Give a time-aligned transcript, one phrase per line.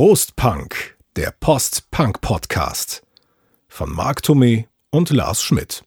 [0.00, 3.02] Prost Punk, der Post-Punk-Podcast
[3.66, 5.82] von Marc Thomé und Lars Schmidt.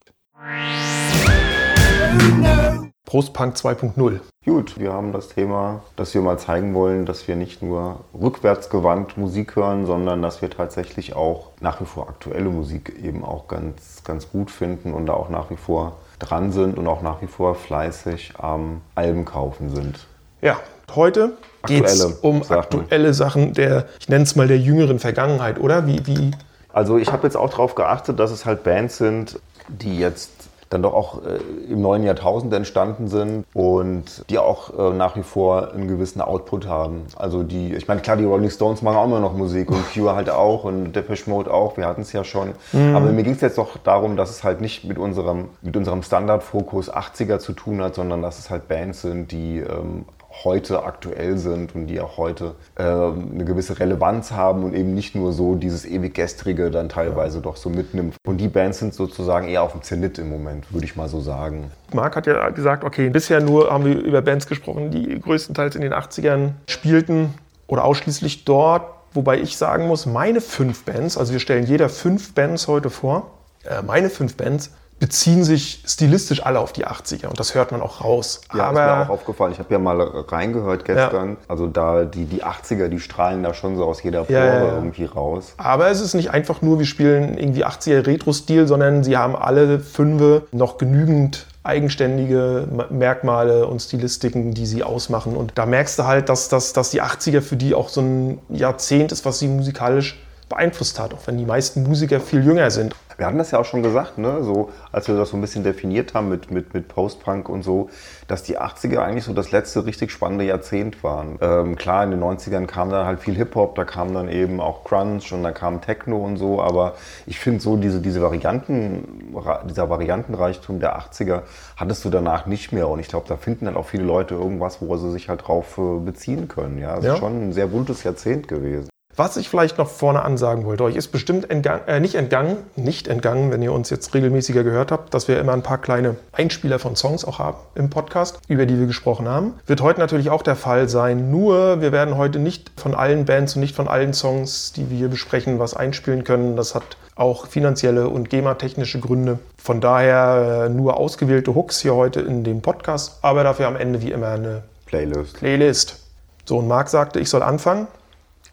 [3.05, 4.19] Prost Punk 2.0.
[4.43, 9.15] Gut, wir haben das Thema, dass wir mal zeigen wollen, dass wir nicht nur rückwärtsgewandt
[9.15, 14.03] Musik hören, sondern dass wir tatsächlich auch nach wie vor aktuelle Musik eben auch ganz,
[14.03, 17.27] ganz gut finden und da auch nach wie vor dran sind und auch nach wie
[17.27, 20.05] vor fleißig am Alben kaufen sind.
[20.41, 20.59] Ja,
[20.95, 21.37] heute
[21.67, 22.59] geht es um Sachen.
[22.59, 25.87] aktuelle Sachen der, ich nenne es mal der jüngeren Vergangenheit, oder?
[25.87, 26.31] Wie, wie?
[26.73, 30.31] Also ich habe jetzt auch darauf geachtet, dass es halt Bands sind, die jetzt
[30.71, 35.23] dann doch auch äh, im neuen Jahrtausend entstanden sind und die auch äh, nach wie
[35.23, 37.03] vor einen gewissen Output haben.
[37.17, 40.15] Also die, ich meine, klar, die Rolling Stones machen auch immer noch Musik und Cure
[40.15, 42.53] halt auch und Depeche Mode auch, wir hatten es ja schon.
[42.71, 42.95] Mhm.
[42.95, 46.03] Aber mir ging es jetzt doch darum, dass es halt nicht mit unserem, mit unserem
[46.03, 50.05] Standardfokus 80er zu tun hat, sondern dass es halt Bands sind, die ähm,
[50.43, 55.15] heute aktuell sind und die auch heute äh, eine gewisse Relevanz haben und eben nicht
[55.15, 57.43] nur so dieses ewig gestrige dann teilweise ja.
[57.43, 58.15] doch so mitnimmt.
[58.25, 61.21] Und die Bands sind sozusagen eher auf dem Zenit im Moment, würde ich mal so
[61.21, 61.71] sagen.
[61.93, 65.81] Marc hat ja gesagt, okay, bisher nur haben wir über Bands gesprochen, die größtenteils in
[65.81, 67.33] den 80ern spielten
[67.67, 68.83] oder ausschließlich dort.
[69.13, 73.31] Wobei ich sagen muss, meine fünf Bands, also wir stellen jeder fünf Bands heute vor,
[73.65, 74.71] äh, meine fünf Bands
[75.01, 78.41] beziehen sich stilistisch alle auf die 80er und das hört man auch raus.
[78.53, 79.51] Ja, Aber, ist mir auch aufgefallen.
[79.51, 81.29] Ich habe ja mal reingehört gestern.
[81.31, 81.37] Ja.
[81.47, 84.75] Also da die, die 80er, die strahlen da schon so aus jeder Pore ja, ja,
[84.75, 85.55] irgendwie raus.
[85.57, 89.79] Aber es ist nicht einfach nur, wir spielen irgendwie 80er Retro-Stil, sondern sie haben alle
[89.79, 95.35] fünf noch genügend eigenständige Merkmale und Stilistiken, die sie ausmachen.
[95.35, 98.39] Und da merkst du halt, dass, dass, dass die 80er für die auch so ein
[98.49, 100.19] Jahrzehnt ist, was sie musikalisch
[100.51, 102.93] beeinflusst hat, auch wenn die meisten Musiker viel jünger sind.
[103.17, 104.43] Wir hatten das ja auch schon gesagt, ne?
[104.43, 107.89] so, als wir das so ein bisschen definiert haben mit, mit, mit Post-Punk und so,
[108.27, 111.37] dass die 80er eigentlich so das letzte richtig spannende Jahrzehnt waren.
[111.39, 114.83] Ähm, klar, in den 90ern kam dann halt viel Hip-Hop, da kam dann eben auch
[114.83, 116.95] Crunch und da kam Techno und so, aber
[117.27, 119.33] ich finde so diese, diese Varianten,
[119.69, 121.43] dieser Variantenreichtum der 80er
[121.75, 124.81] hattest du danach nicht mehr und ich glaube, da finden dann auch viele Leute irgendwas,
[124.81, 126.79] wo sie sich halt drauf äh, beziehen können.
[126.79, 127.13] Ja, es ja.
[127.13, 128.90] ist schon ein sehr buntes Jahrzehnt gewesen.
[129.15, 133.07] Was ich vielleicht noch vorne ansagen wollte, euch ist bestimmt entgang, äh, nicht entgangen, nicht
[133.07, 136.79] entgangen, wenn ihr uns jetzt regelmäßiger gehört habt, dass wir immer ein paar kleine Einspieler
[136.79, 139.53] von Songs auch haben im Podcast, über die wir gesprochen haben.
[139.65, 143.55] Wird heute natürlich auch der Fall sein, nur wir werden heute nicht von allen Bands
[143.55, 146.55] und nicht von allen Songs, die wir hier besprechen, was einspielen können.
[146.55, 149.39] Das hat auch finanzielle und GEMA-technische Gründe.
[149.57, 154.01] Von daher äh, nur ausgewählte Hooks hier heute in dem Podcast, aber dafür am Ende
[154.01, 155.37] wie immer eine Playlist.
[155.37, 155.99] Playlist.
[156.45, 157.87] So, und Marc sagte, ich soll anfangen.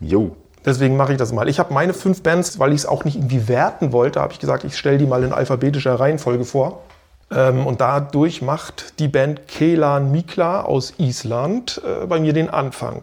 [0.01, 0.37] Jo.
[0.69, 1.49] Deswegen mache ich das mal.
[1.49, 4.39] Ich habe meine fünf Bands, weil ich es auch nicht irgendwie werten wollte, habe ich
[4.39, 6.83] gesagt, ich stelle die mal in alphabetischer Reihenfolge vor.
[7.31, 13.03] Ähm, und dadurch macht die Band Kelan Mikla aus Island äh, bei mir den Anfang.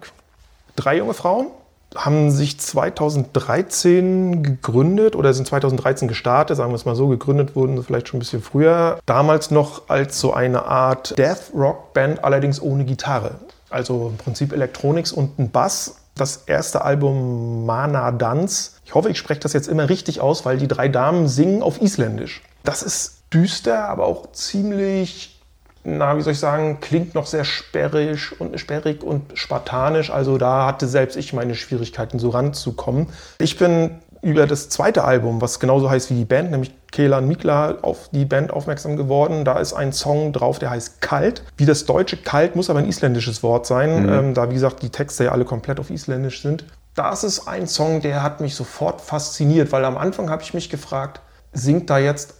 [0.75, 1.47] Drei junge Frauen
[1.95, 7.81] haben sich 2013 gegründet oder sind 2013 gestartet, sagen wir es mal so, gegründet wurden
[7.81, 8.99] vielleicht schon ein bisschen früher.
[9.07, 13.35] Damals noch als so eine Art Death Rock Band, allerdings ohne Gitarre.
[13.71, 18.71] Also im Prinzip Elektronics und ein Bass das erste Album Mana Dance.
[18.85, 21.81] Ich hoffe, ich spreche das jetzt immer richtig aus, weil die drei Damen singen auf
[21.81, 22.41] Isländisch.
[22.63, 25.41] Das ist düster, aber auch ziemlich,
[25.83, 30.09] na, wie soll ich sagen, klingt noch sehr sperrig und sperrig und spartanisch.
[30.09, 33.07] Also da hatte selbst ich meine Schwierigkeiten, so ranzukommen.
[33.39, 37.79] Ich bin über das zweite Album, was genauso heißt wie die Band, nämlich Kelan Mikla,
[37.81, 39.43] auf die Band aufmerksam geworden.
[39.43, 41.43] Da ist ein Song drauf, der heißt Kalt.
[41.57, 44.09] Wie das deutsche Kalt muss aber ein isländisches Wort sein, mhm.
[44.09, 46.63] ähm, da wie gesagt die Texte ja alle komplett auf Isländisch sind.
[46.93, 50.69] Das ist ein Song, der hat mich sofort fasziniert, weil am Anfang habe ich mich
[50.69, 51.19] gefragt,
[51.51, 52.35] singt da jetzt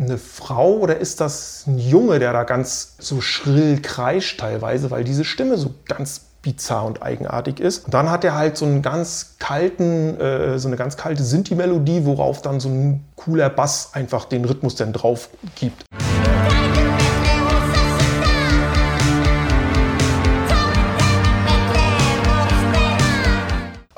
[0.00, 5.04] eine Frau oder ist das ein Junge, der da ganz so schrill kreischt teilweise, weil
[5.04, 7.86] diese Stimme so ganz bizarr und eigenartig ist.
[7.86, 12.04] Und dann hat er halt so einen ganz kalten, äh, so eine ganz kalte Sinti-Melodie,
[12.04, 15.84] worauf dann so ein cooler Bass einfach den Rhythmus dann drauf gibt.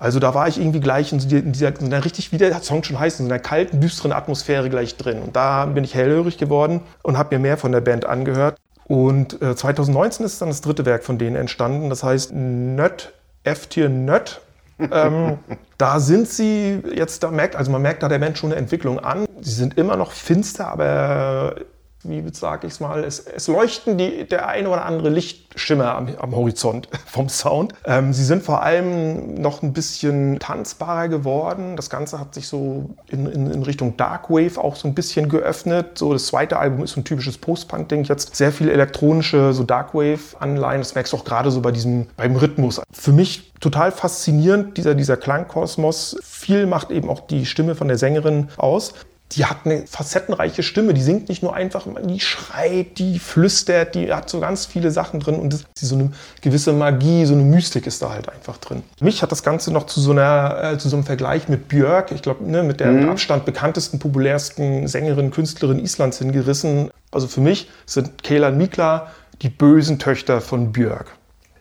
[0.04, 2.98] Also da war ich irgendwie gleich in dieser, in dieser richtig, wie der Song schon
[2.98, 5.22] heißt, in einer kalten, düsteren Atmosphäre gleich drin.
[5.22, 8.58] Und da bin ich hellhörig geworden und habe mir mehr von der Band angehört.
[8.86, 13.12] Und äh, 2019 ist dann das dritte Werk von denen entstanden, das heißt Nött,
[13.44, 14.40] F-Tier Nött.
[14.78, 15.38] ähm,
[15.78, 18.98] da sind sie jetzt, da merkt, also man merkt da der Mensch schon eine Entwicklung
[18.98, 19.26] an.
[19.40, 21.56] Sie sind immer noch finster, aber
[22.04, 26.34] wie sage ich es mal, es, leuchten die, der eine oder andere Lichtschimmer am, am
[26.34, 27.72] Horizont vom Sound.
[27.84, 31.76] Ähm, sie sind vor allem noch ein bisschen tanzbarer geworden.
[31.76, 35.98] Das Ganze hat sich so in, in, in Richtung Darkwave auch so ein bisschen geöffnet.
[35.98, 38.04] So das zweite Album ist so ein typisches Post-Punk-Ding.
[38.04, 40.80] Jetzt sehr viele elektronische, so Darkwave-Anleihen.
[40.80, 42.80] Das merkst du auch gerade so bei diesem, beim Rhythmus.
[42.92, 46.16] Für mich total faszinierend, dieser, dieser Klangkosmos.
[46.22, 48.94] Viel macht eben auch die Stimme von der Sängerin aus
[49.32, 50.94] die hat eine facettenreiche Stimme.
[50.94, 55.20] Die singt nicht nur einfach, die schreit, die flüstert, die hat so ganz viele Sachen
[55.20, 58.82] drin und das, so eine gewisse Magie, so eine Mystik ist da halt einfach drin.
[59.00, 62.12] Mich hat das Ganze noch zu so, einer, äh, zu so einem Vergleich mit Björk,
[62.12, 63.00] ich glaube, ne, mit der mhm.
[63.00, 66.90] mit Abstand bekanntesten, populärsten Sängerin, Künstlerin Islands hingerissen.
[67.10, 69.10] Also für mich sind Kelan Mikla
[69.42, 71.06] die bösen Töchter von Björk.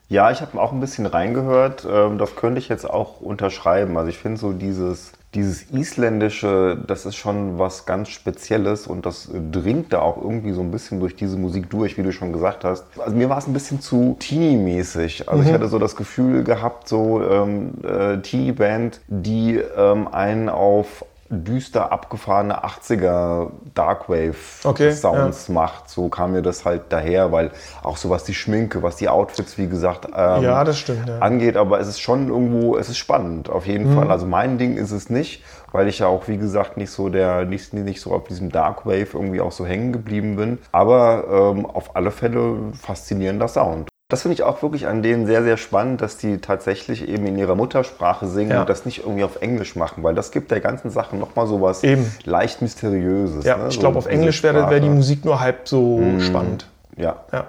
[0.09, 1.87] Ja, ich habe auch ein bisschen reingehört.
[1.89, 3.97] Ähm, das könnte ich jetzt auch unterschreiben.
[3.97, 9.29] Also ich finde so dieses dieses Isländische, das ist schon was ganz Spezielles und das
[9.51, 12.63] dringt da auch irgendwie so ein bisschen durch diese Musik durch, wie du schon gesagt
[12.63, 12.85] hast.
[12.99, 15.27] Also mir war es ein bisschen zu Teenie-mäßig.
[15.29, 15.47] Also mhm.
[15.47, 21.91] ich hatte so das Gefühl gehabt, so ähm, äh, Teenie-Band, die ähm, einen auf düster
[21.91, 25.53] abgefahrene 80er Darkwave-Sounds okay, ja.
[25.53, 25.89] macht.
[25.89, 27.51] So kam mir das halt daher, weil
[27.83, 31.19] auch so was die Schminke, was die Outfits, wie gesagt, ähm, ja, stimmt, ja.
[31.19, 31.57] angeht.
[31.57, 33.95] Aber es ist schon irgendwo, es ist spannend, auf jeden mhm.
[33.95, 34.11] Fall.
[34.11, 37.45] Also mein Ding ist es nicht, weil ich ja auch, wie gesagt, nicht so der,
[37.45, 40.59] nicht, nicht so auf diesem Darkwave irgendwie auch so hängen geblieben bin.
[40.71, 43.92] Aber ähm, auf alle Fälle faszinierender Sound.
[44.13, 47.35] Das finde ich auch wirklich an denen sehr, sehr spannend, dass die tatsächlich eben in
[47.35, 48.61] ihrer Muttersprache singen ja.
[48.61, 51.61] und das nicht irgendwie auf Englisch machen, weil das gibt der ganzen Sache nochmal so
[51.61, 52.05] was eben.
[52.23, 53.43] leicht Mysteriöses.
[53.43, 53.69] Ja, ne?
[53.69, 56.21] ich glaube, auf Englisch wäre wär die Musik nur halb so mmh.
[56.21, 56.67] spannend.
[56.95, 57.23] Ja.
[57.31, 57.47] ja.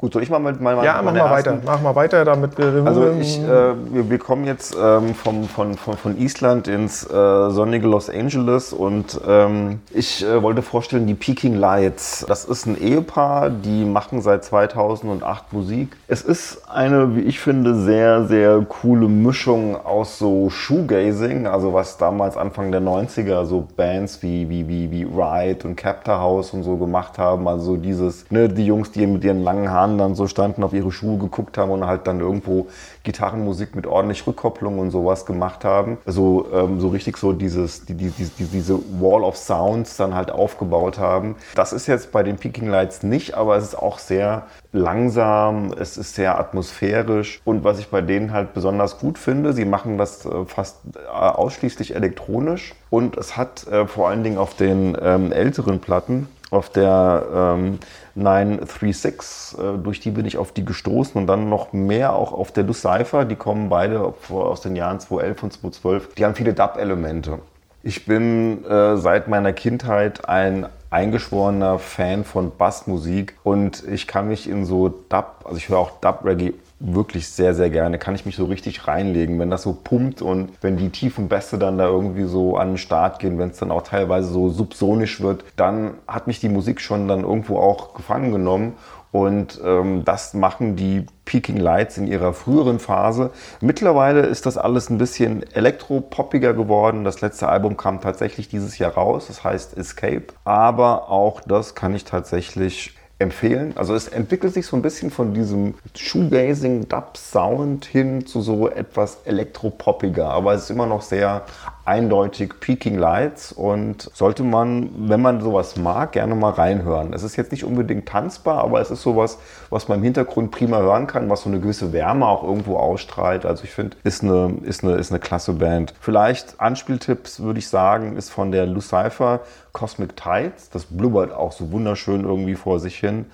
[0.00, 1.58] Gut, soll ich mal mit meinem Ja, mach mal weiter.
[1.66, 2.84] Mach mal weiter, damit wir.
[2.86, 7.50] Also ich, äh, wir, wir, kommen jetzt ähm, vom, von, von, von Island ins äh,
[7.50, 12.24] sonnige Los Angeles und ähm, ich äh, wollte vorstellen, die Peking Lights.
[12.28, 15.96] Das ist ein Ehepaar, die machen seit 2008 Musik.
[16.06, 21.98] Es ist eine, wie ich finde, sehr, sehr coole Mischung aus so Shoegazing, also was
[21.98, 26.62] damals Anfang der 90er so Bands wie, wie, wie, wie Ride und Captor House und
[26.62, 27.48] so gemacht haben.
[27.48, 30.92] Also dieses, ne, die Jungs, die mit ihren langen Haaren Dann so standen, auf ihre
[30.92, 32.66] Schuhe geguckt haben und halt dann irgendwo
[33.04, 35.98] Gitarrenmusik mit ordentlich Rückkopplung und sowas gemacht haben.
[36.04, 40.30] Also ähm, so richtig so dieses, die, die, die, diese Wall of Sounds dann halt
[40.30, 41.36] aufgebaut haben.
[41.54, 44.42] Das ist jetzt bei den Peking Lights nicht, aber es ist auch sehr
[44.72, 49.64] langsam, es ist sehr atmosphärisch und was ich bei denen halt besonders gut finde, sie
[49.64, 54.54] machen das äh, fast äh, ausschließlich elektronisch und es hat äh, vor allen Dingen auf
[54.54, 57.78] den ähm, älteren Platten auf der ähm,
[58.18, 62.52] 936, äh, durch die bin ich auf die gestoßen und dann noch mehr auch auf
[62.52, 66.14] der Lucifer, die kommen beide aus den Jahren 2011 und 2012.
[66.14, 67.38] Die haben viele Dub-Elemente.
[67.82, 74.48] Ich bin äh, seit meiner Kindheit ein eingeschworener Fan von Bassmusik und ich kann mich
[74.48, 77.98] in so Dub, also ich höre auch Dub-Reggae wirklich sehr, sehr gerne.
[77.98, 81.58] Kann ich mich so richtig reinlegen, wenn das so pumpt und wenn die tiefen Bässe
[81.58, 85.20] dann da irgendwie so an den Start gehen, wenn es dann auch teilweise so subsonisch
[85.20, 88.74] wird, dann hat mich die Musik schon dann irgendwo auch gefangen genommen.
[89.10, 93.30] Und ähm, das machen die Peking Lights in ihrer früheren Phase.
[93.60, 97.04] Mittlerweile ist das alles ein bisschen elektropoppiger geworden.
[97.04, 100.26] Das letzte Album kam tatsächlich dieses Jahr raus, das heißt Escape.
[100.44, 103.72] Aber auch das kann ich tatsächlich empfehlen.
[103.76, 108.68] Also es entwickelt sich so ein bisschen von diesem Shoegazing Dub Sound hin zu so
[108.68, 111.44] etwas elektropoppiger, aber es ist immer noch sehr
[111.88, 117.14] eindeutig Peaking Lights und sollte man, wenn man sowas mag, gerne mal reinhören.
[117.14, 119.38] Es ist jetzt nicht unbedingt tanzbar, aber es ist sowas,
[119.70, 123.46] was man im Hintergrund prima hören kann, was so eine gewisse Wärme auch irgendwo ausstrahlt.
[123.46, 125.94] Also ich finde, ist eine, ist, eine, ist eine klasse Band.
[125.98, 129.40] Vielleicht Anspieltipps würde ich sagen, ist von der Lucifer
[129.72, 130.68] Cosmic Tides.
[130.68, 133.24] Das blubbert auch so wunderschön irgendwie vor sich hin.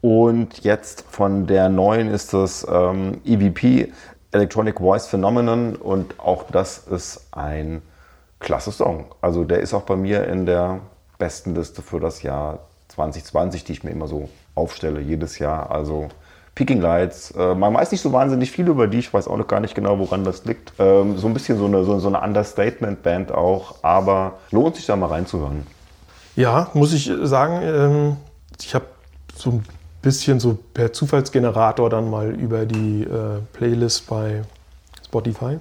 [0.00, 3.92] Und jetzt von der neuen ist das ähm, EVP,
[4.32, 5.76] Electronic Voice Phenomenon.
[5.76, 7.82] Und auch das ist ein
[8.38, 9.06] klasse Song.
[9.20, 10.80] Also der ist auch bei mir in der
[11.18, 15.70] besten Liste für das Jahr 2020, die ich mir immer so aufstelle, jedes Jahr.
[15.70, 16.08] Also
[16.58, 17.30] Peaking Lights.
[17.32, 19.76] Äh, man weiß nicht so wahnsinnig viel über die, ich weiß auch noch gar nicht
[19.76, 20.72] genau, woran das liegt.
[20.80, 25.06] Ähm, so ein bisschen so eine, so, eine Understatement-Band auch, aber lohnt sich da mal
[25.06, 25.66] reinzuhören.
[26.34, 28.16] Ja, muss ich sagen, ähm,
[28.60, 28.86] ich habe
[29.36, 29.64] so ein
[30.02, 34.42] bisschen so per Zufallsgenerator dann mal über die äh, Playlist bei
[35.04, 35.58] Spotify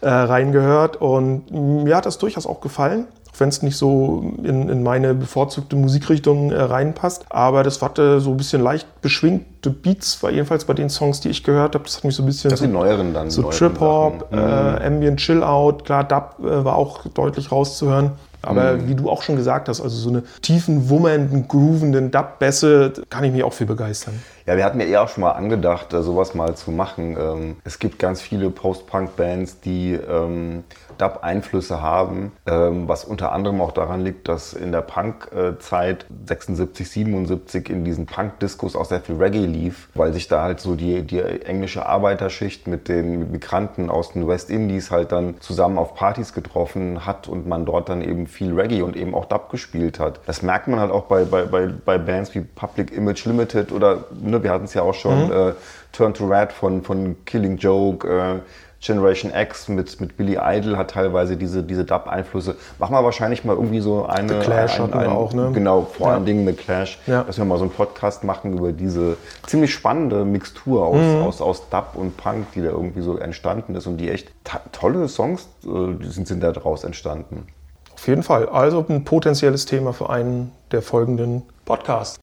[0.00, 3.06] äh, reingehört und mir hat das durchaus auch gefallen.
[3.36, 7.24] wenn es nicht so in, in meine bevorzugte Musikrichtung äh, reinpasst.
[7.30, 11.30] Aber das hatte so ein bisschen leicht beschwingte Beats, war jedenfalls bei den Songs, die
[11.30, 11.84] ich gehört habe.
[11.84, 12.50] Das hat mich so ein bisschen.
[12.50, 13.30] Das sind so, neueren dann.
[13.30, 14.38] so Trip-Hop, Sachen.
[14.38, 18.12] äh, Ambient Chill-Out, klar, Dub äh, war auch deutlich rauszuhören.
[18.44, 18.88] Aber Mhm.
[18.88, 23.32] wie du auch schon gesagt hast, also so eine tiefen, wummernden, groovenden Dub-Bässe, kann ich
[23.32, 24.22] mich auch für begeistern.
[24.46, 27.16] Ja, wir hatten ja eher auch schon mal angedacht, sowas mal zu machen.
[27.18, 30.64] Ähm, Es gibt ganz viele Post-Punk-Bands, die ähm,
[30.98, 37.70] Dub-Einflüsse haben, ähm, was unter anderem auch daran liegt, dass in der Punk-Zeit 76, 77
[37.70, 41.20] in diesen Punk-Diskos auch sehr viel Reggae lief, weil sich da halt so die, die
[41.20, 47.06] englische Arbeiterschicht mit den Migranten aus den West Indies halt dann zusammen auf Partys getroffen
[47.06, 50.20] hat und man dort dann eben viel Reggae und eben auch Dub gespielt hat.
[50.26, 54.04] Das merkt man halt auch bei, bei, bei, bei Bands wie Public Image Limited oder,
[54.20, 55.52] ne, wir hatten es ja auch schon, äh,
[55.94, 58.40] Turn to Red von, von Killing Joke, äh,
[58.84, 62.56] Generation X mit, mit Billy Idol hat teilweise diese, diese Dub-Einflüsse.
[62.78, 64.28] Machen wir wahrscheinlich mal irgendwie so eine.
[64.28, 65.50] The Clash hatten wir auch, ne?
[65.54, 66.14] Genau, vor Ja.
[66.14, 66.98] allen Dingen The Clash.
[67.06, 67.22] Ja.
[67.24, 71.22] Dass wir mal so einen Podcast machen über diese ziemlich spannende Mixtur aus, Mhm.
[71.22, 74.30] aus, aus Dub und Punk, die da irgendwie so entstanden ist und die echt
[74.72, 77.46] tolle Songs äh, sind, sind da draus entstanden.
[77.94, 78.48] Auf jeden Fall.
[78.50, 82.18] Also ein potenzielles Thema für einen der folgenden Podcasts.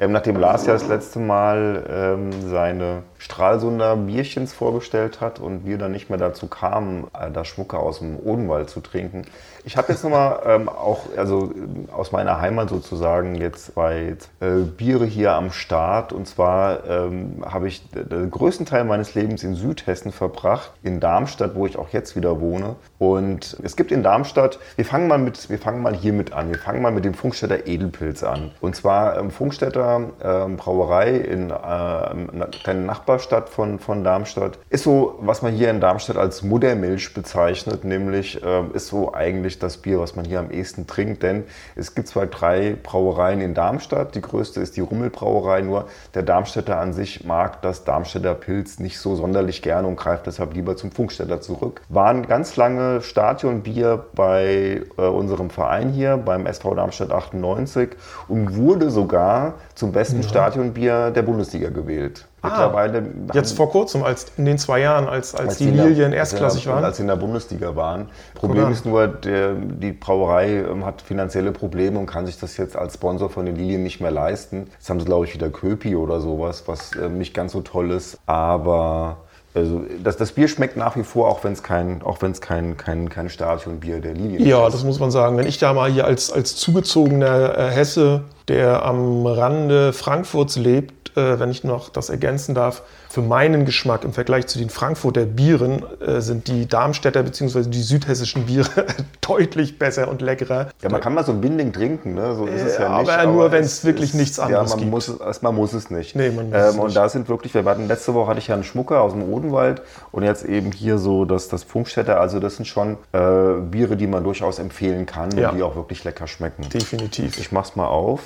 [0.00, 5.78] Ähm, nachdem Lars ja das letzte Mal ähm, seine Stralsunder Bierchens vorgestellt hat und wir
[5.78, 9.24] dann nicht mehr dazu kamen, äh, da Schmucke aus dem Odenwald zu trinken.
[9.64, 14.46] Ich habe jetzt nochmal ähm, auch, also ähm, aus meiner Heimat sozusagen, jetzt zwei äh,
[14.76, 16.12] Biere hier am Start.
[16.12, 21.54] Und zwar ähm, habe ich den größten Teil meines Lebens in Südhessen verbracht, in Darmstadt,
[21.54, 22.76] wo ich auch jetzt wieder wohne.
[22.98, 26.50] Und es gibt in Darmstadt, wir fangen mal mit, wir fangen mal hiermit an.
[26.50, 28.50] Wir fangen mal mit dem Funkstätter Edelpilz an.
[28.60, 34.58] Und zwar ähm, Funkstätter ähm, Brauerei in äh, einer kleinen Nachbarstadt von, von Darmstadt.
[34.70, 39.60] Ist so, was man hier in Darmstadt als Muttermilch bezeichnet, nämlich ähm, ist so eigentlich
[39.60, 41.22] das Bier, was man hier am ehesten trinkt.
[41.22, 41.44] Denn
[41.76, 44.16] es gibt zwar drei Brauereien in Darmstadt.
[44.16, 48.98] Die größte ist die Rummelbrauerei, nur der Darmstädter an sich mag das Darmstädter Pilz nicht
[48.98, 51.82] so sonderlich gerne und greift deshalb lieber zum Funkstätter zurück.
[51.88, 57.90] Waren ganz lange Stadionbier bei äh, unserem Verein hier, beim SV Darmstadt 98
[58.26, 62.26] und wurde sogar zum besten Stadionbier der Bundesliga gewählt.
[62.44, 62.98] Mittlerweile
[63.28, 66.12] Ah, Jetzt vor kurzem, als in den zwei Jahren, als, als, die in der- Lilien
[66.12, 66.84] erstklassig als waren.
[66.84, 68.08] Als sie in der Bundesliga waren.
[68.34, 72.76] Problem ist nur, der, die Brauerei ähm, hat finanzielle Probleme und kann sich das jetzt
[72.76, 74.66] als Sponsor von den Lilien nicht mehr leisten.
[74.74, 77.90] Jetzt haben sie, glaube ich, wieder Köpi oder sowas, was äh, nicht ganz so toll
[77.90, 78.18] ist.
[78.26, 79.16] Aber
[79.56, 82.76] also, das, das Bier schmeckt nach wie vor, auch wenn es kein, auch wenn's kein,
[82.76, 84.74] kein, kein Stadionbier der Lilien Ja, ist.
[84.74, 85.36] das muss man sagen.
[85.36, 91.03] Wenn ich da mal hier als, als zugezogener äh, Hesse, der am Rande Frankfurts lebt,
[91.16, 95.24] äh, wenn ich noch das ergänzen darf, für meinen Geschmack im Vergleich zu den Frankfurter
[95.24, 97.62] Bieren äh, sind die Darmstädter bzw.
[97.68, 98.68] die südhessischen Biere
[99.20, 100.68] deutlich besser und leckerer.
[100.82, 102.34] Ja, man kann mal so ein Binding trinken, ne?
[102.34, 103.10] so ist es ja Ja, nicht.
[103.10, 104.90] aber nur, wenn es wirklich ist- nichts anderes ja, man gibt.
[104.90, 106.16] Muss es, man muss es nicht.
[106.16, 106.96] Nee, man muss es ähm, Und nicht.
[106.96, 109.82] da sind wirklich, wir hatten letzte Woche hatte ich ja einen Schmucker aus dem Odenwald
[110.12, 112.20] und jetzt eben hier so das, das Funkstätter.
[112.20, 115.50] Also das sind schon äh, Biere, die man durchaus empfehlen kann Ja.
[115.50, 116.68] und die auch wirklich lecker schmecken.
[116.68, 117.38] Definitiv.
[117.38, 118.20] Ich mach's mal auf.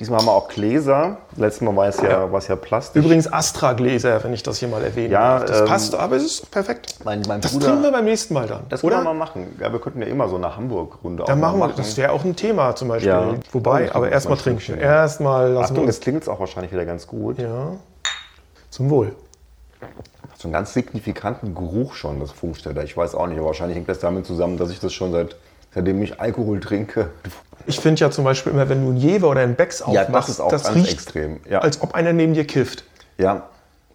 [0.00, 1.18] Diesmal haben wir auch Gläser.
[1.36, 3.04] Letztes Mal war es ja, war es ja Plastik.
[3.04, 5.12] Übrigens Astra-Gläser, wenn ich das hier mal erwähne.
[5.12, 6.94] Ja, das ähm, passt, aber es ist perfekt.
[7.04, 8.62] mein, mein Das Bruder, trinken wir beim nächsten Mal dann.
[8.70, 8.96] das oder?
[8.96, 9.58] können wir mal machen.
[9.60, 12.34] Ja, wir könnten ja immer so eine Hamburg-Runde Dann machen wir, das wäre auch ein
[12.34, 13.10] Thema zum Beispiel.
[13.10, 13.28] Ja.
[13.28, 14.78] Oh, Wobei, ich aber erstmal mal trinken.
[14.78, 17.38] Erstmal lassen Achtung, wir jetzt klingt es auch wahrscheinlich wieder ganz gut.
[17.38, 17.72] Ja.
[18.70, 19.14] Zum Wohl.
[20.38, 22.82] so einen ganz signifikanten Geruch schon, das Funkstätter.
[22.84, 25.36] Ich weiß auch nicht, aber wahrscheinlich hängt das damit zusammen, dass ich das schon seit,
[25.74, 27.10] seitdem ich Alkohol trinke.
[27.70, 30.28] Ich finde ja zum Beispiel immer, wenn du einen Jever oder einen Becks Ja, aufmachst,
[30.28, 31.40] das ist auch ganz riecht, extrem.
[31.48, 31.60] Ja.
[31.60, 32.84] als ob einer neben dir kifft.
[33.18, 33.44] ja,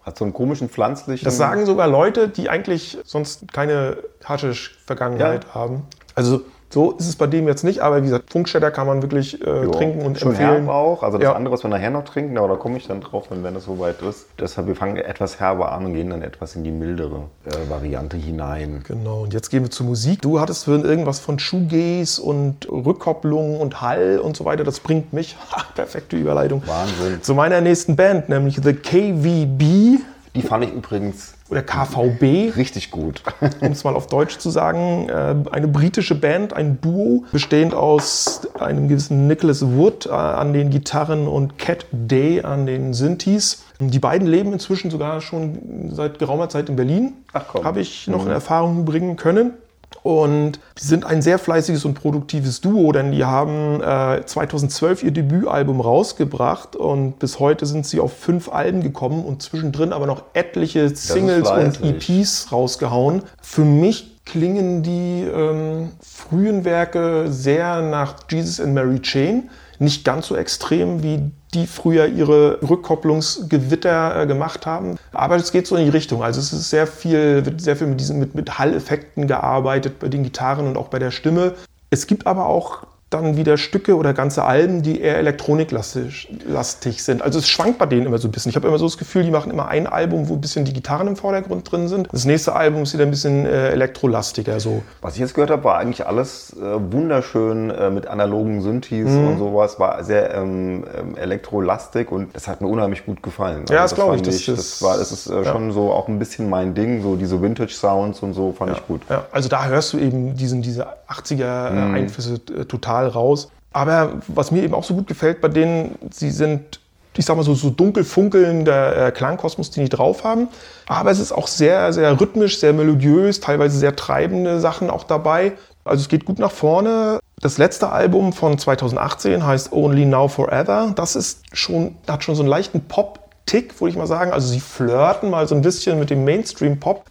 [0.04, 1.24] hat so einen komischen pflanzlichen.
[1.24, 5.54] Das sagen sogar Leute, die eigentlich sonst keine Haschisch-Vergangenheit Ja.
[5.54, 5.82] haben.
[6.14, 6.42] Also
[6.76, 9.64] so ist es bei dem jetzt nicht, aber wie gesagt, Funkstätter kann man wirklich äh,
[9.64, 10.64] Ja, trinken und schon empfehlen.
[10.66, 11.02] herb auch.
[11.02, 11.32] Also das Ja.
[11.32, 14.02] andere, was wir nachher noch trinken, aber da komme ich dann drauf, wenn, das soweit
[14.02, 14.26] ist.
[14.38, 18.18] Deshalb, wir fangen etwas herber an und gehen dann etwas in die mildere äh, Variante
[18.18, 18.84] hinein.
[18.86, 20.20] Genau, und jetzt gehen wir zur Musik.
[20.20, 24.62] Du hattest vorhin irgendwas von Shoegaze und Rückkopplung und Hall und so weiter.
[24.62, 27.22] Das bringt mich, ha, perfekte Überleitung, Wahnsinn.
[27.22, 30.00] zu meiner nächsten Band, nämlich The KVB
[30.34, 33.22] Die fand ich übrigens oder KVB, richtig gut.
[33.60, 35.08] um es mal auf Deutsch zu sagen.
[35.08, 40.70] Äh, Eine britische Band, ein Duo, bestehend aus einem gewissen Nicholas Wood äh, an den
[40.70, 43.64] Gitarren und Cat Day an den Synthes.
[43.78, 47.12] Die beiden leben inzwischen sogar schon seit geraumer Zeit in Berlin.
[47.32, 47.64] Ach komm.
[47.64, 49.52] Habe ich noch in Erfahrung bringen können.
[50.02, 55.10] Und sie sind ein sehr fleißiges und produktives Duo, denn die haben äh, 2012 ihr
[55.10, 60.22] Debütalbum rausgebracht und bis heute sind sie auf fünf Alben gekommen und zwischendrin aber noch
[60.32, 61.82] etliche Singles und.
[61.82, 63.22] EPs rausgehauen.
[63.42, 69.50] Für mich klingen die ähm, frühen Werke sehr nach Jesus and Mary Chain.
[69.78, 74.98] Nicht ganz so extrem, wie die früher ihre Rückkopplungsgewitter äh, gemacht haben.
[75.12, 76.22] Aber es geht so in die Richtung.
[76.22, 80.08] Also es ist sehr viel, wird sehr viel mit diesen mit, mit Hall-Effekten gearbeitet bei
[80.08, 81.54] den Gitarren und auch bei der Stimme.
[81.90, 87.22] Es gibt aber auch dann wieder Stücke oder ganze Alben, die eher elektroniklastig sind.
[87.22, 88.50] Also es schwankt bei denen immer so ein bisschen.
[88.50, 90.72] Ich habe immer so das Gefühl, die machen immer ein Album, wo ein bisschen die
[90.72, 92.08] Gitarren im Vordergrund drin sind.
[92.10, 94.58] Das nächste Album ist wieder ein bisschen äh, elektrolastiger.
[94.58, 94.82] So.
[95.02, 99.28] Was ich jetzt gehört habe, war eigentlich alles äh, wunderschön äh, mit analogen Synthes mhm.
[99.28, 99.78] und sowas.
[99.78, 103.60] War sehr ähm, ähm, elektrolastig und das hat mir unheimlich gut gefallen.
[103.60, 104.22] Also ja, das, das glaube ich.
[104.22, 105.52] Das, ich, das, war, das ist äh, ja.
[105.52, 107.02] schon so auch ein bisschen mein Ding.
[107.02, 108.78] So diese Vintage-Sounds und so fand ja.
[108.78, 109.02] ich gut.
[109.08, 109.26] Ja.
[109.30, 112.62] Also da hörst du eben diesen, diese 80er-Einflüsse mhm.
[112.62, 112.64] Äh,
[112.96, 113.50] total raus.
[113.72, 116.80] Aber was mir eben auch so gut gefällt bei denen, sie sind,
[117.16, 120.48] ich sag mal so, so dunkel funkelnder äh, Klangkosmos, den die drauf haben.
[120.86, 125.52] Aber es ist auch sehr, sehr rhythmisch, sehr melodiös, teilweise sehr treibende Sachen auch dabei.
[125.84, 127.20] Also es geht gut nach vorne.
[127.40, 130.92] Das letzte Album von 2018 heißt Only Now Forever.
[130.96, 134.32] Das ist schon, hat schon so einen leichten Pop-Tick, würde ich mal sagen.
[134.32, 137.04] Also sie flirten mal so ein bisschen mit dem Mainstream-Pop.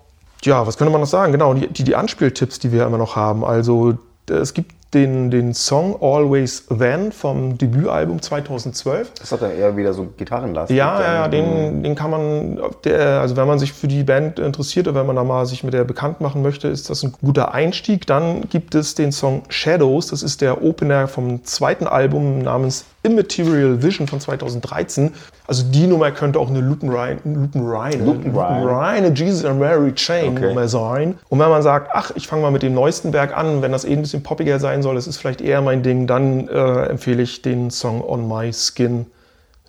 [0.44, 1.32] Ja, was könnte man noch sagen?
[1.32, 3.46] Genau, die, die, die Anspieltipps, die wir immer noch haben.
[3.46, 3.98] Also
[4.30, 9.12] es gibt den, den Song Always Then vom Debütalbum 2012.
[9.20, 10.78] Das hat ja eher wieder so Gitarrenlastig.
[10.78, 14.40] Ja, ja, ja den, den kann man, der, also wenn man sich für die Band
[14.40, 17.14] interessiert oder wenn man da mal sich mit der bekannt machen möchte, ist das ein
[17.22, 18.08] guter Einstieg.
[18.08, 23.84] Dann gibt es den Song Shadows, das ist der Opener vom zweiten Album namens Immaterial
[23.84, 25.12] Vision von 2013.
[25.48, 30.48] Also die Nummer könnte auch eine Lupenreine, Lupenreine, Lupenreine, Jesus and Mary Chain okay.
[30.48, 31.20] Nummer sein.
[31.30, 33.86] Und wenn man sagt, ach, ich fange mal mit dem neuesten Werk an, wenn das
[33.86, 37.24] eh ein bisschen poppiger sein soll, das ist vielleicht eher mein Ding, dann äh, empfehle
[37.24, 39.08] ich den Song On My Skin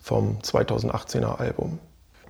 [0.01, 1.79] vom 2018er Album.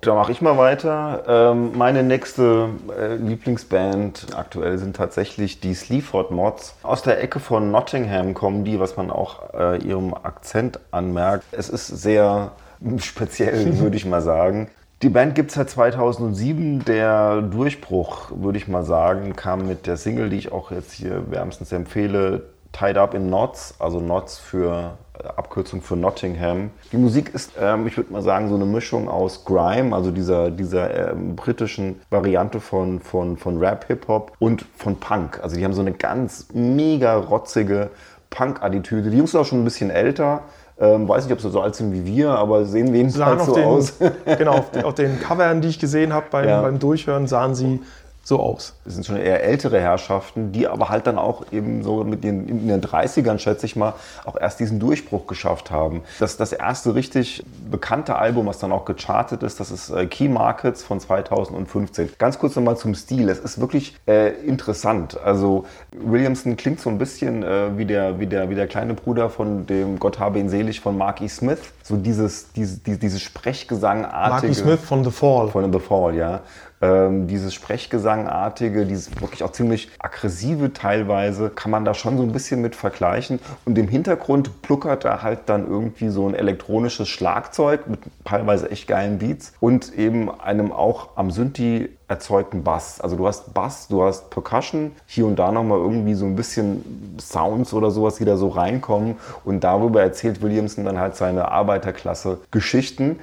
[0.00, 1.24] Da mache ich mal weiter.
[1.26, 6.76] Ähm, meine nächste äh, Lieblingsband aktuell sind tatsächlich die Sleaford Mods.
[6.84, 11.44] Aus der Ecke von Nottingham kommen die, was man auch äh, ihrem Akzent anmerkt.
[11.50, 12.52] Es ist sehr
[12.98, 14.68] speziell, würde ich mal sagen.
[15.02, 16.84] Die Band gibt es seit 2007.
[16.84, 21.30] Der Durchbruch, würde ich mal sagen, kam mit der Single, die ich auch jetzt hier
[21.30, 22.42] wärmstens empfehle,
[22.78, 26.70] Tied Up in Knots, also Knots für äh, Abkürzung für Nottingham.
[26.92, 30.50] Die Musik ist, ähm, ich würde mal sagen, so eine Mischung aus Grime, also dieser,
[30.50, 35.40] dieser ähm, britischen Variante von, von, von Rap, Hip-Hop und von Punk.
[35.42, 37.90] Also die haben so eine ganz mega rotzige
[38.30, 39.10] Punk-Attitüde.
[39.10, 40.42] Die Jungs sind auch schon ein bisschen älter.
[40.80, 43.64] Ähm, weiß nicht, ob sie so alt sind wie wir, aber sehen jedenfalls so den,
[43.64, 43.94] aus.
[44.38, 46.62] genau, auf den, auf den, Covern, die ich gesehen habe beim, ja.
[46.62, 47.80] beim Durchhören, sahen sie
[48.28, 48.74] so aus.
[48.84, 52.46] Das sind schon eher ältere Herrschaften, die aber halt dann auch eben so mit den,
[52.46, 53.94] in den 30ern, schätze ich mal,
[54.26, 56.02] auch erst diesen Durchbruch geschafft haben.
[56.20, 60.28] Das, das erste richtig bekannte Album, was dann auch gechartet ist, das ist äh, Key
[60.28, 62.10] Markets von 2015.
[62.18, 63.30] Ganz kurz nochmal zum Stil.
[63.30, 65.18] Es ist wirklich äh, interessant.
[65.18, 69.30] Also Williamson klingt so ein bisschen äh, wie, der, wie, der, wie der kleine Bruder
[69.30, 71.60] von dem Gott habe ihn selig von Marky Smith.
[71.82, 74.48] So dieses, dieses, dieses Sprechgesangartige.
[74.48, 75.48] Marky Smith von The Fall.
[75.48, 76.42] Von The Fall, ja
[76.80, 82.32] ähm, dieses Sprechgesangartige, dieses wirklich auch ziemlich aggressive teilweise, kann man da schon so ein
[82.32, 83.40] bisschen mit vergleichen.
[83.64, 88.88] Und im Hintergrund pluckert da halt dann irgendwie so ein elektronisches Schlagzeug mit teilweise echt
[88.88, 93.00] geilen Beats und eben einem auch am Synthi erzeugten Bass.
[93.00, 97.16] Also du hast Bass, du hast Percussion, hier und da nochmal irgendwie so ein bisschen
[97.20, 99.16] Sounds oder sowas, die da so reinkommen.
[99.44, 103.20] Und darüber erzählt Williamson dann halt seine Arbeiterklasse Geschichten.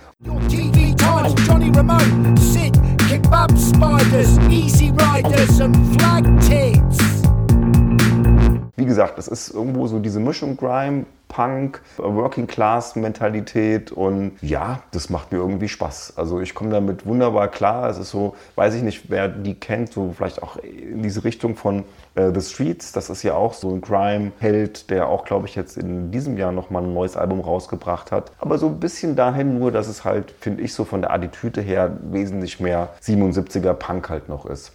[1.48, 2.06] Johnny Remote,
[2.40, 2.74] Sid,
[3.16, 7.05] Kebab Spiders, Easy Riders and Flag Tits.
[8.86, 14.84] Wie gesagt, es ist irgendwo so diese Mischung Grime, Punk, Working Class Mentalität und ja,
[14.92, 16.14] das macht mir irgendwie Spaß.
[16.18, 17.90] Also ich komme damit wunderbar klar.
[17.90, 21.56] Es ist so, weiß ich nicht, wer die kennt, so vielleicht auch in diese Richtung
[21.56, 22.92] von äh, The Streets.
[22.92, 26.52] Das ist ja auch so ein Crime-Held, der auch, glaube ich, jetzt in diesem Jahr
[26.52, 28.32] nochmal ein neues Album rausgebracht hat.
[28.38, 31.60] Aber so ein bisschen dahin nur, dass es halt, finde ich, so von der Attitüde
[31.60, 34.74] her wesentlich mehr 77er Punk halt noch ist.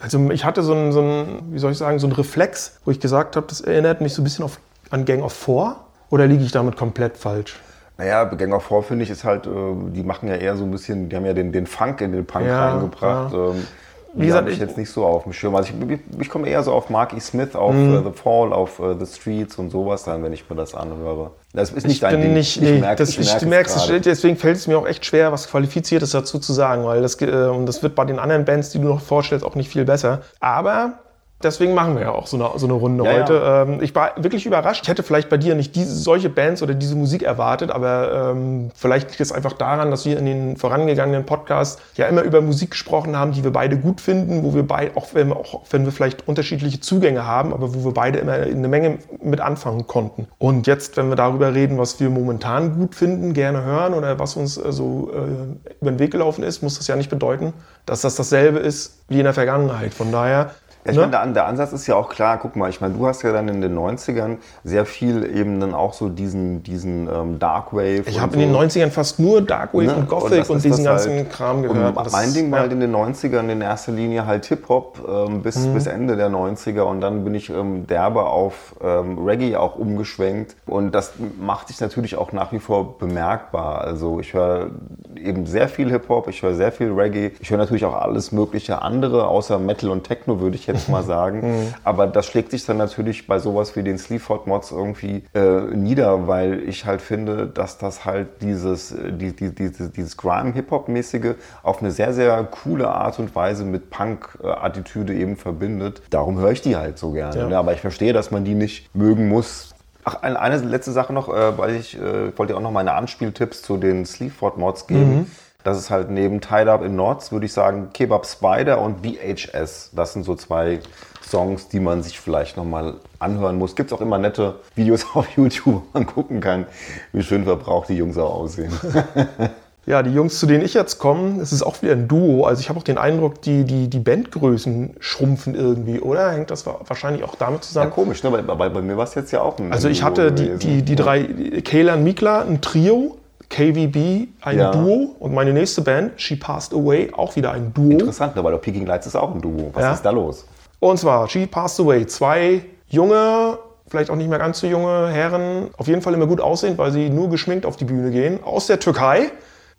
[0.00, 2.90] Also ich hatte so einen, so einen, wie soll ich sagen, so einen Reflex, wo
[2.90, 4.58] ich gesagt habe, das erinnert mich so ein bisschen auf,
[4.90, 5.76] an Gang of Four.
[6.08, 7.60] Oder liege ich damit komplett falsch?
[7.98, 9.50] Naja, Gang of Four finde ich ist halt, äh,
[9.92, 12.24] die machen ja eher so ein bisschen, die haben ja den, den Funk in den
[12.24, 13.32] Punk ja, reingebracht.
[13.32, 13.50] Ja.
[13.50, 13.66] Ähm,
[14.14, 15.54] wie gesagt, ich jetzt nicht so auf dem Schirm.
[15.54, 17.94] Also ich, ich, komme eher so auf Marky Smith, auf mm.
[17.94, 21.30] uh, The Fall, auf uh, The Streets und sowas dann, wenn ich mir das anhöre.
[21.52, 22.32] Das ist nicht ich dein Ding.
[22.32, 24.86] Nicht, nee, ich merke, das, ich merke ich merk's, es deswegen fällt es mir auch
[24.86, 28.44] echt schwer, was Qualifiziertes dazu zu sagen, weil das, äh, das wird bei den anderen
[28.44, 30.22] Bands, die du noch vorstellst, auch nicht viel besser.
[30.38, 31.00] Aber
[31.42, 33.34] Deswegen machen wir ja auch so eine, so eine Runde Ja, heute.
[33.34, 33.62] ja.
[33.62, 34.82] Ähm, ich war wirklich überrascht.
[34.82, 38.70] Ich hätte vielleicht bei dir nicht diese, solche Bands oder diese Musik erwartet, aber ähm,
[38.74, 42.72] vielleicht liegt es einfach daran, dass wir in den vorangegangenen Podcasts ja immer über Musik
[42.72, 45.86] gesprochen haben, die wir beide gut finden, wo wir beide, auch wenn wir, auch wenn
[45.86, 50.26] wir vielleicht unterschiedliche Zugänge haben, aber wo wir beide immer eine Menge mit anfangen konnten.
[50.38, 54.36] Und jetzt, wenn wir darüber reden, was wir momentan gut finden, gerne hören oder was
[54.36, 57.54] uns äh, so äh, über den Weg gelaufen ist, muss das ja nicht bedeuten,
[57.86, 59.94] dass das dasselbe ist wie in der Vergangenheit.
[59.94, 60.50] Von daher.
[60.84, 61.06] Ja, ich ne?
[61.08, 62.38] meine, der, Ansatz ist ja auch klar.
[62.40, 65.74] Guck mal, ich meine, du hast ja dann in den 90ern sehr viel eben dann
[65.74, 68.04] auch so diesen, diesen ähm, Dark Wave.
[68.06, 68.40] Ich und habe so.
[68.40, 69.94] in den 90ern fast nur Darkwave Ne?
[69.94, 71.30] und Gothic das und, ist diesen das ganzen halt.
[71.32, 71.96] Kram gehört.
[71.96, 72.62] Und Das- mein Ding war ja.
[72.62, 75.74] halt in den 90ern in erster Linie halt Hip-Hop ähm, bis, Mhm.
[75.74, 80.56] bis Ende der 90er und dann bin ich ähm, derbe auf ähm, Reggae auch umgeschwenkt
[80.66, 83.82] und das macht sich natürlich auch nach wie vor bemerkbar.
[83.82, 84.70] Also ich höre
[85.16, 88.80] eben sehr viel Hip-Hop, ich höre sehr viel Reggae, ich höre natürlich auch alles mögliche
[88.80, 91.74] andere, außer Metal und Techno würde ich jetzt mal sagen.
[91.84, 96.26] Aber das schlägt sich dann natürlich bei sowas wie den Sleaford Mods irgendwie äh, nieder,
[96.26, 101.80] weil ich halt finde, dass das halt dieses, äh, die, die, dieses, dieses Grime-Hip-Hop-mäßige auf
[101.80, 106.02] eine sehr, sehr coole Art und Weise mit Punk-Attitüde eben verbindet.
[106.10, 107.36] Darum höre ich die halt so gerne.
[107.38, 107.48] Ja.
[107.48, 107.58] Ne?
[107.58, 109.74] Aber ich verstehe, dass man die nicht mögen muss.
[110.04, 113.76] Ach, eine, letzte Sache noch, äh, weil ich äh, wollte auch noch meine Anspieltipps zu
[113.76, 115.30] den Sleaford-Mods geben.
[115.64, 119.90] Das ist halt neben Tied Up in Knots, würde ich sagen, Kebab Spider und VHS.
[119.94, 120.80] Das sind so zwei
[121.22, 123.76] Songs, die man sich vielleicht nochmal anhören muss.
[123.76, 126.66] Gibt es auch immer nette Videos auf YouTube, wo man gucken kann,
[127.12, 128.72] wie schön verbraucht die Jungs auch aussehen.
[129.86, 132.44] Ja, die Jungs, zu denen ich jetzt komme, es ist auch wieder ein Duo.
[132.44, 136.30] Also ich habe auch den Eindruck, die, die, die Bandgrößen schrumpfen irgendwie, oder?
[136.32, 137.90] Hängt das wa- wahrscheinlich auch damit Ja, zusammen?
[137.90, 138.30] komisch, ne?
[138.30, 140.56] Bei, bei, bei mir war es jetzt ja auch ein also ich Duo hatte die,
[140.58, 141.24] die, die drei,
[141.64, 143.16] Kaylan Mikla, ein Trio,
[143.50, 144.70] KVB, ein Ja.
[144.70, 147.90] Duo und meine nächste Band, She Passed Away, auch wieder ein Duo.
[147.90, 148.42] Interessant, ne?
[148.44, 149.68] weil der Peking Lights ist auch ein Duo.
[149.74, 149.92] Was Ja.
[149.92, 150.46] ist da los?
[150.78, 152.06] Und zwar She Passed Away.
[152.06, 153.58] Zwei junge,
[153.88, 156.92] vielleicht auch nicht mehr ganz so junge Herren, auf jeden Fall immer gut aussehend, weil
[156.92, 159.30] sie nur geschminkt auf die Bühne gehen, aus der Türkei.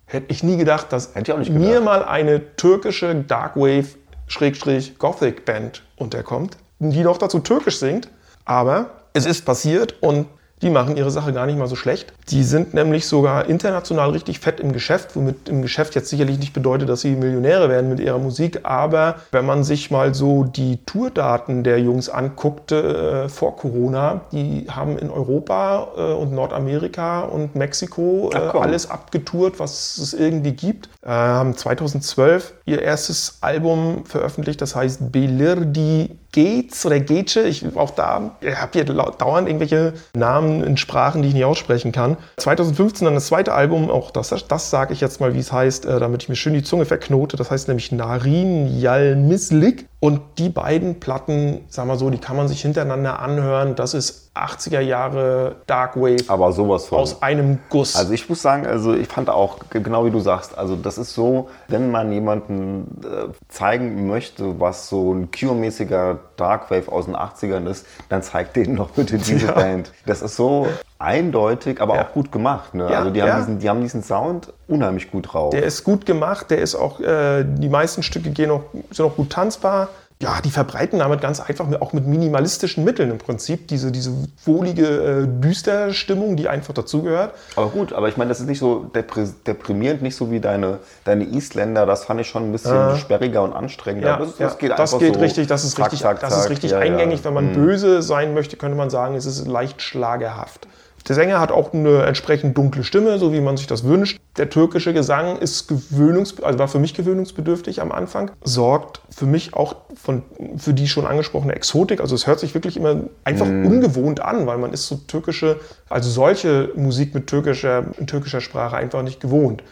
[0.04, 1.84] Hätte ich nie gedacht, dass nicht mir gedacht.
[1.84, 8.08] mal eine türkische Darkwave-Gothic-Band unterkommt, die noch dazu türkisch singt.
[8.44, 10.26] Aber es ist passiert und
[10.62, 12.12] die machen ihre Sache gar nicht mal so schlecht.
[12.30, 16.52] Die sind nämlich sogar international richtig fett im Geschäft, womit im Geschäft jetzt sicherlich nicht
[16.52, 18.60] bedeutet, dass sie Millionäre werden mit ihrer Musik.
[18.62, 24.66] Aber wenn man sich mal so die Tourdaten der Jungs anguckt äh, vor Corona, die
[24.70, 30.52] haben in Europa äh, und Nordamerika und Mexiko äh, Ach alles abgetourt, was es irgendwie
[30.52, 30.88] gibt.
[31.02, 37.44] Äh, haben 2012 ihr erstes Album veröffentlicht, das heißt Belirdi Geht's oder Gece.
[37.44, 41.92] Ich auch da, ihr habt hier dauernd irgendwelche Namen in Sprachen, die ich nicht aussprechen
[41.92, 42.16] kann.
[42.38, 45.86] 2015 dann das zweite Album, auch das, das sage ich jetzt mal, wie es heißt,
[45.86, 47.36] äh, damit ich mir schön die Zunge verknote.
[47.36, 49.86] Das heißt nämlich Narin Yalmislik.
[50.04, 53.76] Und die beiden Platten, sagen wir so, die kann man sich hintereinander anhören.
[53.76, 56.98] Das ist 80er Jahre Dark Wave Aber sowas von.
[56.98, 57.94] aus einem Guss.
[57.94, 61.14] Also ich muss sagen, also ich fand auch, genau wie du sagst, also das ist
[61.14, 67.68] so, wenn man jemanden äh, zeigen möchte, was so ein Cure-mäßiger Darkwave aus den 80ern
[67.70, 69.52] ist, dann zeigt denen doch bitte diese Ja.
[69.52, 69.92] Band.
[70.06, 70.66] Das ist so
[71.02, 72.02] eindeutig, aber Ja.
[72.06, 72.74] auch gut gemacht.
[72.74, 72.88] Ne?
[72.90, 73.26] Ja, also die, ja.
[73.28, 75.50] haben diesen, die haben diesen Sound unheimlich gut drauf.
[75.50, 79.16] Der ist gut gemacht, der ist auch, äh, die meisten Stücke gehen auch, sind auch
[79.16, 79.88] gut tanzbar.
[80.20, 84.12] Ja, die verbreiten damit ganz einfach mit, auch mit minimalistischen Mitteln im Prinzip diese, diese
[84.44, 87.32] wohlige äh, Düsterstimmung, die einfach dazugehört.
[87.56, 90.78] Aber gut, aber ich meine, das ist nicht so depri deprimierend, nicht so wie deine,
[91.02, 91.86] deine Isländer.
[91.86, 94.10] Das fand ich schon ein bisschen sperriger und anstrengender.
[94.10, 96.20] Ja, das, ja, das geht das einfach geht so richtig, das ist zack, richtig, zack,
[96.20, 96.50] das ist zack.
[96.50, 96.84] richtig Ja, ja.
[96.84, 97.24] eingängig.
[97.24, 100.68] Wenn man böse sein möchte, könnte man sagen, es ist leicht schlagerhaft.
[101.08, 104.18] Der Sänger hat auch eine entsprechend dunkle Stimme, so wie man sich das wünscht.
[104.36, 109.54] Der türkische Gesang ist gewöhnungs also war für mich gewöhnungsbedürftig am Anfang, sorgt für mich
[109.54, 110.22] auch von,
[110.56, 112.00] für die schon angesprochene Exotik.
[112.00, 116.08] Also es hört sich wirklich immer einfach ungewohnt an, weil man ist so türkische, also
[116.08, 119.62] solche Musik mit türkischer, in türkischer Sprache einfach nicht gewohnt.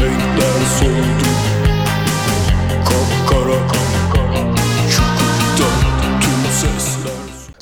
[0.00, 1.17] Renkler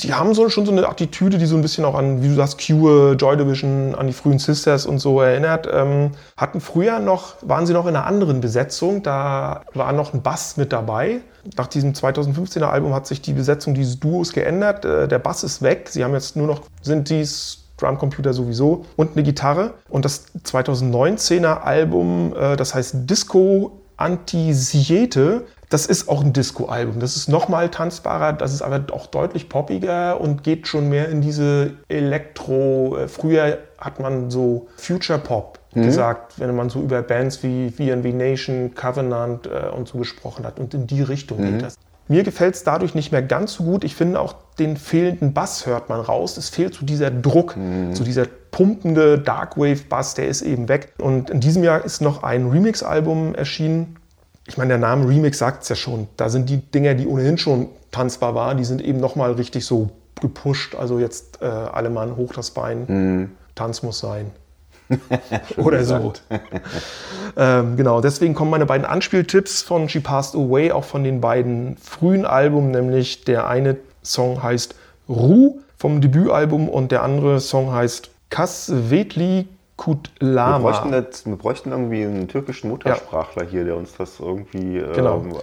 [0.07, 2.35] die haben so, schon so eine Attitüde, die so ein bisschen auch an, wie du
[2.35, 5.69] sagst, Cure, Joy Division, an die frühen Sisters und so erinnert.
[5.73, 10.23] Ähm, hatten früher noch, waren sie noch in einer anderen Besetzung, da war noch ein
[10.23, 11.23] Bass mit dabei.
[11.57, 14.85] Nach diesem 2015er Album hat sich die Besetzung dieses Duos geändert.
[14.85, 15.89] Äh, der Bass ist weg.
[15.91, 19.75] Sie haben jetzt nur noch Synthes, Drumcomputer sowieso und eine Gitarre.
[19.89, 27.01] Und das 2019er Album, äh, das heißt Disco Antisiete, das ist auch ein Disco-Album.
[27.01, 31.21] Das ist nochmal tanzbarer, das ist aber auch deutlich poppiger und geht schon mehr in
[31.21, 32.97] diese Elektro.
[32.97, 38.15] äh, Früher hat man so Future Pop gesagt, wenn man so über Bands wie VNV
[38.15, 40.59] Nation, Covenant äh, und so gesprochen hat.
[40.59, 41.77] Und in die Richtung geht das.
[42.09, 43.85] Mir gefällt es dadurch nicht mehr ganz so gut.
[43.85, 46.37] Ich finde auch den fehlenden Bass hört man raus.
[46.37, 47.57] Es fehlt so dieser Druck,
[47.93, 50.93] so dieser pumpende Darkwave-Bass, der ist eben weg.
[50.99, 53.97] Und in diesem Jahr ist noch ein Remix-Album erschienen.
[54.47, 56.09] Ich meine, der Name Remix sagt es ja schon.
[56.17, 59.91] Da sind die Dinger, die ohnehin schon tanzbar waren, die sind eben nochmal richtig so
[60.21, 60.75] gepusht.
[60.75, 64.31] Also jetzt äh, alle Mann hoch das Bein, Tanz muss sein.
[65.57, 66.13] Oder so.
[67.37, 71.77] ähm, genau, deswegen kommen meine beiden Anspieltipps von She Passed Away, auch von den beiden
[71.79, 74.77] frühen Alben, nämlich der eine Song heißt
[75.09, 79.49] Ru vom Debütalbum und der andere Song heißt Kasvetli
[79.79, 80.59] Wir Kutlama.
[80.59, 85.19] bräuchten, jetzt, wir bräuchten irgendwie einen türkischen Muttersprachler hier, der uns das irgendwie Genau.
[85.19, 85.37] ähm, äh,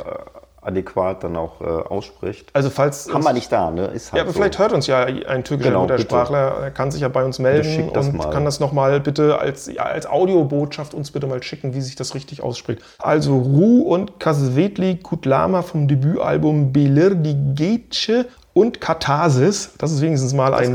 [0.66, 2.50] adäquat dann auch äh, ausspricht.
[2.54, 3.88] Also falls Haben wir nicht da, ne?
[3.88, 4.38] Ist halt Ja, aber so.
[4.40, 7.90] vielleicht hört uns ja ein türkischer Genau, Muttersprachler, er kann sich ja bei uns melden
[7.90, 8.30] und mal.
[8.32, 12.16] kann das nochmal bitte als, ja, als Audiobotschaft uns bitte mal schicken, wie sich das
[12.16, 12.82] richtig ausspricht.
[13.00, 19.72] Also Ru und Kasvetli Kutlama vom Debütalbum Belir die Gece und Katharsis.
[19.78, 20.66] Das ist wenigstens mal Das ein.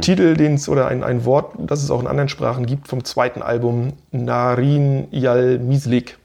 [0.00, 3.04] Titel, den es oder ein, ein Wort, das es auch in anderen Sprachen gibt, vom
[3.04, 6.18] zweiten Album Narin Yal Mislik.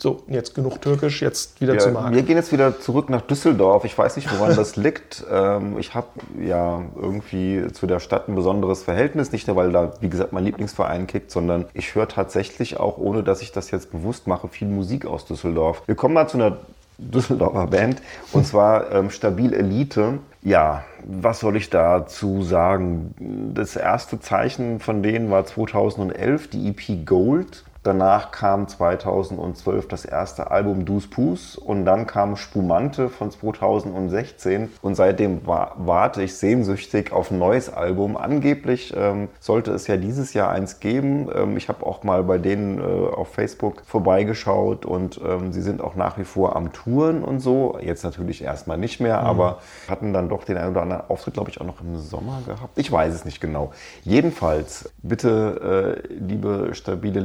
[0.00, 2.14] So, jetzt genug Türkisch, jetzt wieder zu Ja, Marc.
[2.14, 3.84] wir gehen jetzt wieder zurück nach Düsseldorf.
[3.84, 5.24] Ich weiß nicht, woran das liegt.
[5.30, 6.06] Ähm, ich habe
[6.42, 9.30] ja irgendwie zu der Stadt ein besonderes Verhältnis.
[9.30, 13.22] Nicht nur, weil da, wie gesagt, mein Lieblingsverein kickt, sondern ich höre tatsächlich auch, ohne
[13.22, 15.82] dass ich das jetzt bewusst mache, viel Musik aus Düsseldorf.
[15.84, 16.56] Wir kommen mal zu einer
[17.00, 20.18] Düsseldorfer Band und zwar ähm, Stabil Elite.
[20.42, 23.52] Ja, was soll ich dazu sagen?
[23.54, 27.64] Das erste Zeichen von denen war 2011, die EP Gold.
[27.82, 34.96] Danach kam 2012 das erste Album Dus Pus und dann kam Spumante von 2016 und
[34.96, 38.18] seitdem wa warte ich sehnsüchtig auf ein neues Album.
[38.18, 41.30] Angeblich ähm, sollte es ja dieses Jahr eins geben.
[41.34, 45.80] Ähm, ich habe auch mal bei denen äh, auf Facebook vorbeigeschaut und ähm, sie sind
[45.80, 47.78] auch nach wie vor am Touren und so.
[47.80, 51.48] Jetzt natürlich erstmal nicht mehr, aber hatten dann doch den einen oder anderen Auftritt, glaube
[51.48, 52.76] ich, auch noch im Sommer gehabt.
[52.76, 53.72] Ich weiß es nicht genau.
[54.02, 57.20] Jedenfalls, bitte, äh, liebe stabile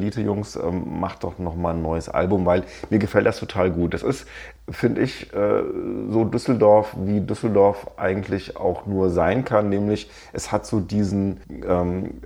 [0.56, 3.94] Ähm, macht doch noch mal ein neues Album, weil mir gefällt das total gut.
[3.94, 4.26] Das ist,
[4.70, 5.64] finde ich, äh,
[6.10, 12.22] so Düsseldorf, wie Düsseldorf eigentlich auch nur sein kann, nämlich es hat so diesen, ähm,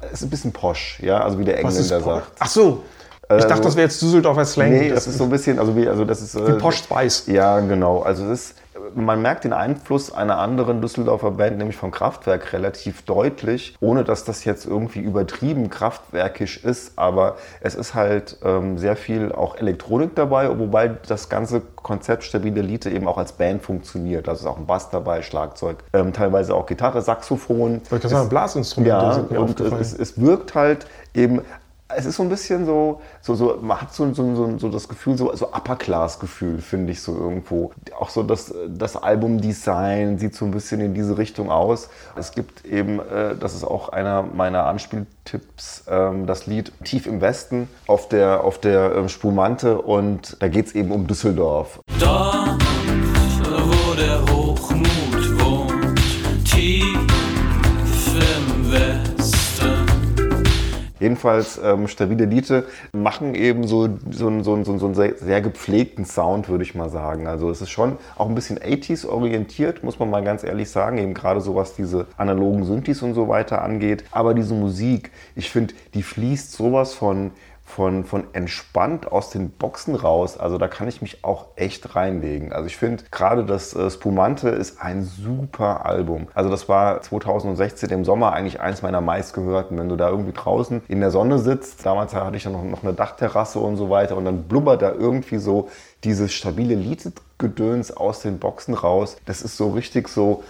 [0.00, 2.32] es ist ein bisschen posch, ja, also wie der Engländer sagt.
[2.38, 2.82] Ach so,
[3.38, 4.70] ich dachte, das wäre jetzt Düsseldorfer Slang.
[4.70, 6.36] Nee, das ist so ein bisschen, also wie, also das ist.
[6.36, 7.26] Wie Posh Spice.
[7.26, 8.02] Ja, genau.
[8.02, 8.56] Also es ist,
[8.94, 14.24] man merkt den Einfluss einer anderen Düsseldorfer Band, nämlich von Kraftwerk, relativ deutlich, ohne dass
[14.24, 20.14] das jetzt irgendwie übertrieben kraftwerkisch ist, aber es ist halt ähm, sehr viel auch Elektronik
[20.14, 24.28] dabei, wobei das ganze Konzept Stabile Elite eben auch als Band funktioniert.
[24.28, 27.72] Also ist auch ein Bass dabei, Schlagzeug, ähm, teilweise auch Gitarre, Saxophon.
[27.72, 31.42] Wollte ich gerade sagen, Blasinstrumente Ja, und es, es wirkt halt eben.
[31.96, 34.88] Es ist so ein bisschen so, so, so man hat so, so, so, so das
[34.88, 37.72] Gefühl, so, so Upper-Class-Gefühl, finde ich so irgendwo.
[37.98, 41.88] Auch so das, das Albumdesign sieht so ein bisschen in diese Richtung aus.
[42.16, 47.20] Es gibt eben, äh, das ist auch einer meiner Anspieltipps, ähm, das Lied Tief im
[47.20, 51.80] Westen auf der, auf der ähm, Spumante und da geht es eben um Düsseldorf.
[51.98, 52.62] Dort,
[61.04, 62.64] Jedenfalls ähm, stabile Elite
[62.94, 66.88] machen eben so, so, einen- so, so einen sehr, sehr gepflegten Sound, würde ich mal
[66.88, 67.26] sagen.
[67.26, 70.96] Also es ist schon auch ein bisschen 80s orientiert, muss man mal ganz ehrlich sagen,
[70.96, 74.04] eben gerade so was diese analogen Synthes und so weiter angeht.
[74.12, 77.32] Aber diese Musik, ich finde, die fließt sowas von
[77.74, 80.38] von, von entspannt aus den Boxen raus.
[80.38, 82.52] Also da kann ich mich auch echt reinlegen.
[82.52, 86.28] Also ich finde gerade das äh, Spumante ist ein super Album.
[86.34, 89.76] Also das war 2016 im Sommer eigentlich eins meiner meistgehörten.
[89.76, 92.84] Wenn du da irgendwie draußen in der Sonne sitzt, damals hatte ich ja noch, noch
[92.84, 95.68] eine Dachterrasse und so weiter und dann blubbert da irgendwie so
[96.04, 99.16] dieses stabile Liedgedöns aus den Boxen raus.
[99.26, 100.44] Das ist so richtig so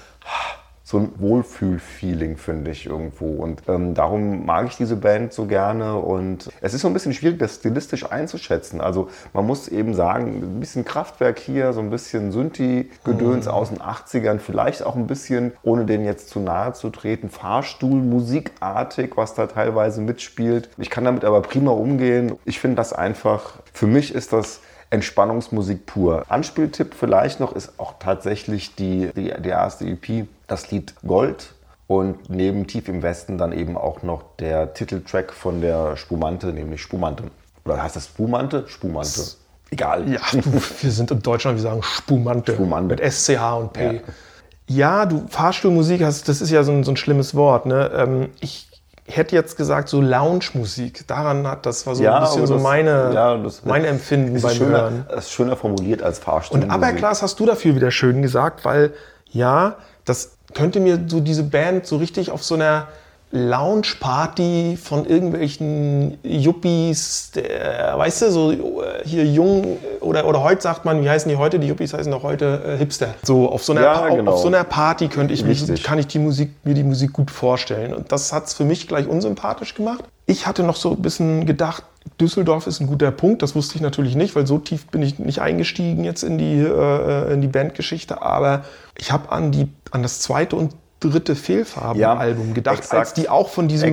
[0.86, 3.42] so ein Wohlfühl-Feeling, finde ich irgendwo.
[3.42, 5.96] Und ähm, darum mag ich diese Band so gerne.
[5.96, 8.82] Und es ist so ein bisschen schwierig, das stilistisch einzuschätzen.
[8.82, 13.78] Also man muss eben sagen, ein bisschen Kraftwerk hier, so ein bisschen Synthi-Gedöns aus den
[13.78, 19.46] 80ern, vielleicht auch ein bisschen, ohne den jetzt zu nahe zu treten, Fahrstuhl-Musikartig, was da
[19.46, 20.68] teilweise mitspielt.
[20.76, 22.36] Ich kann damit aber prima umgehen.
[22.44, 26.24] Ich finde das einfach, für mich ist das Entspannungsmusik pur.
[26.28, 31.52] Anspieltipp vielleicht noch ist auch tatsächlich die, die, die erste EP, das Lied Gold.
[31.86, 36.80] Und neben Tief im Westen dann eben auch noch der Titeltrack von der Spumante, nämlich
[36.80, 37.24] Spumante.
[37.66, 38.64] Oder heißt das Spumante?
[38.68, 39.20] Spumante.
[39.70, 40.08] Egal.
[40.10, 40.42] Ja, du,
[40.80, 42.54] wir sind in Deutschland, wir sagen Spumante.
[42.54, 42.94] Spumante.
[42.96, 43.84] Mit SCH und P.
[43.96, 44.00] Ja.
[44.66, 47.66] Ja, du, Fahrstuhlmusik, hast, das ist ja so ein, so ein schlimmes Wort.
[47.66, 47.90] Ne?
[47.94, 48.66] Ähm, ich
[49.06, 51.06] hätte jetzt gesagt, so Lounge-Musik.
[51.06, 53.84] Daran hat, das war so Ja, ein bisschen aber so das- meine, ja, das- mein
[53.84, 55.06] Empfinden beim ist schöner, Hören.
[55.10, 56.62] es ist schöner formuliert als Fahrstuhl.
[56.62, 58.94] Und Aberglas hast du dafür wieder schön gesagt, weil
[59.28, 59.76] ja,
[60.06, 62.88] das könnte mir so diese Band so richtig auf so einer
[63.34, 68.56] Lounge-Party von irgendwelchen Yuppies, der, weißt du, so äh,
[69.04, 71.58] hier jung oder, oder heute sagt man, wie heißen die heute?
[71.58, 73.14] Die Yuppies heißen doch heute äh, Hipster.
[73.24, 74.32] So auf so einer, Ja, genau.
[74.32, 77.32] auf so einer Party könnte ich mich, kann ich die Musik, mir die Musik gut
[77.32, 77.92] vorstellen.
[77.92, 80.04] Und das hat es für mich gleich unsympathisch gemacht.
[80.26, 81.82] Ich hatte noch so ein bisschen gedacht,
[82.20, 83.42] Düsseldorf ist ein guter Punkt.
[83.42, 86.58] Das wusste ich natürlich nicht, weil so tief bin ich nicht eingestiegen jetzt in die,
[86.60, 88.22] äh, in die Bandgeschichte.
[88.22, 88.64] Aber
[88.98, 92.98] ich habe an, die- an das zweite und dritte Fehlfarben-Album gedacht, exakt.
[92.98, 93.90] als die auch von diesem.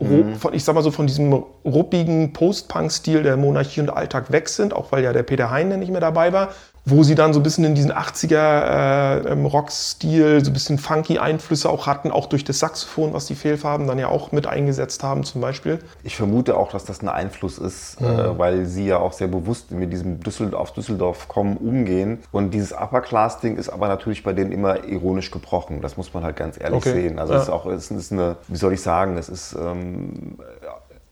[0.00, 1.32] Ru- von, ich sag mal so, von diesem
[1.64, 5.90] ruppigen Post-Punk-Stil der Monarchie und Alltag weg sind, auch weil ja der Peter Hein nicht
[5.90, 6.50] mehr dabei war,
[6.84, 10.78] wo sie dann so ein bisschen in diesen 80er äh, ähm, Rock-Stil, so ein bisschen
[10.78, 14.48] funky Einflüsse auch hatten, auch durch das Saxophon, was die Fehlfarben dann ja auch mit
[14.48, 15.78] eingesetzt haben zum Beispiel.
[16.02, 19.70] Ich vermute auch, dass das ein Einfluss ist, äh, weil sie ja auch sehr bewusst
[19.70, 22.18] mit diesem Düsseldorf, auf Düsseldorf kommen umgehen.
[22.32, 25.82] Und dieses Upper-Class-Ding ist aber natürlich bei denen immer ironisch gebrochen.
[25.82, 26.92] Das muss man halt ganz ehrlich Okay.
[26.94, 27.18] sehen.
[27.20, 27.38] Also Ja.
[27.38, 30.36] es ist auch, es ist eine, wie soll ich sagen, es ist ähm,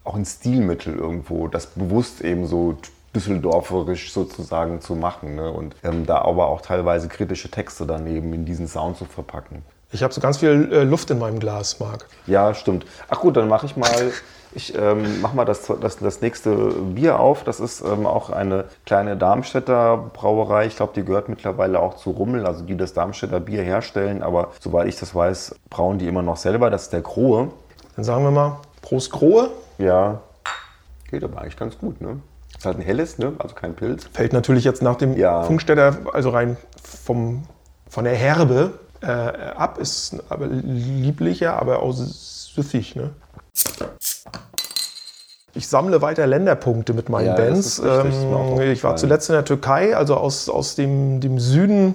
[0.03, 2.77] auch ein Stilmittel irgendwo, das bewusst eben so
[3.15, 5.35] düsseldorferisch sozusagen zu machen.
[5.35, 5.51] Ne?
[5.51, 9.63] Und ähm, da aber auch teilweise kritische Texte daneben in diesen Sound zu verpacken.
[9.93, 12.07] Ich habe so ganz viel äh, Luft in meinem Glas, Marc.
[12.27, 12.87] Ja, stimmt.
[13.09, 14.13] Ach gut, dann mache ich mal,
[14.55, 17.43] ich ähm, mach mal das, das, das nächste Bier auf.
[17.43, 20.67] Das ist ähm, auch eine kleine Darmstädter Brauerei.
[20.67, 24.23] Ich glaube, die gehört mittlerweile auch zu Rummel, also die das Darmstädter Bier herstellen.
[24.23, 26.71] Aber soweit ich das weiß, brauen die immer noch selber.
[26.71, 27.51] Das ist der Grohe.
[27.97, 29.51] Dann sagen wir mal Prost Grohe.
[29.79, 30.21] Ja,
[31.11, 32.21] geht aber eigentlich ganz gut, ne?
[32.61, 33.33] Ist halt ein helles, ne?
[33.39, 34.05] Also kein Pilz.
[34.13, 35.45] Fällt natürlich jetzt nach dem Ja.
[35.45, 37.45] Funkstätter, also rein vom,
[37.89, 42.97] von der Herbe äh, ab, ist aber lieblicher, aber auch süffig.
[42.97, 43.13] Ne?
[45.55, 47.79] Ich sammle weiter Länderpunkte mit meinen Ja, Bands.
[47.79, 51.95] Ähm, ich war zuletzt in der Türkei, also aus, aus dem, dem Süden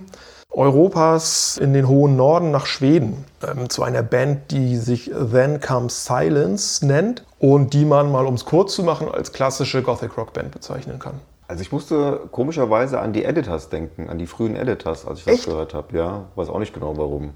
[0.55, 6.05] Europas in den hohen Norden nach Schweden ähm, zu einer Band, die sich Then Comes
[6.05, 10.33] Silence nennt und die man mal, um es kurz zu machen, als klassische Gothic Rock
[10.33, 11.19] Band bezeichnen kann.
[11.47, 15.35] Also ich musste komischerweise an die Editors denken, an die frühen Editors, als ich das
[15.35, 15.45] Echt?
[15.45, 15.95] gehört habe.
[15.95, 17.31] Ja, weiß auch nicht genau warum.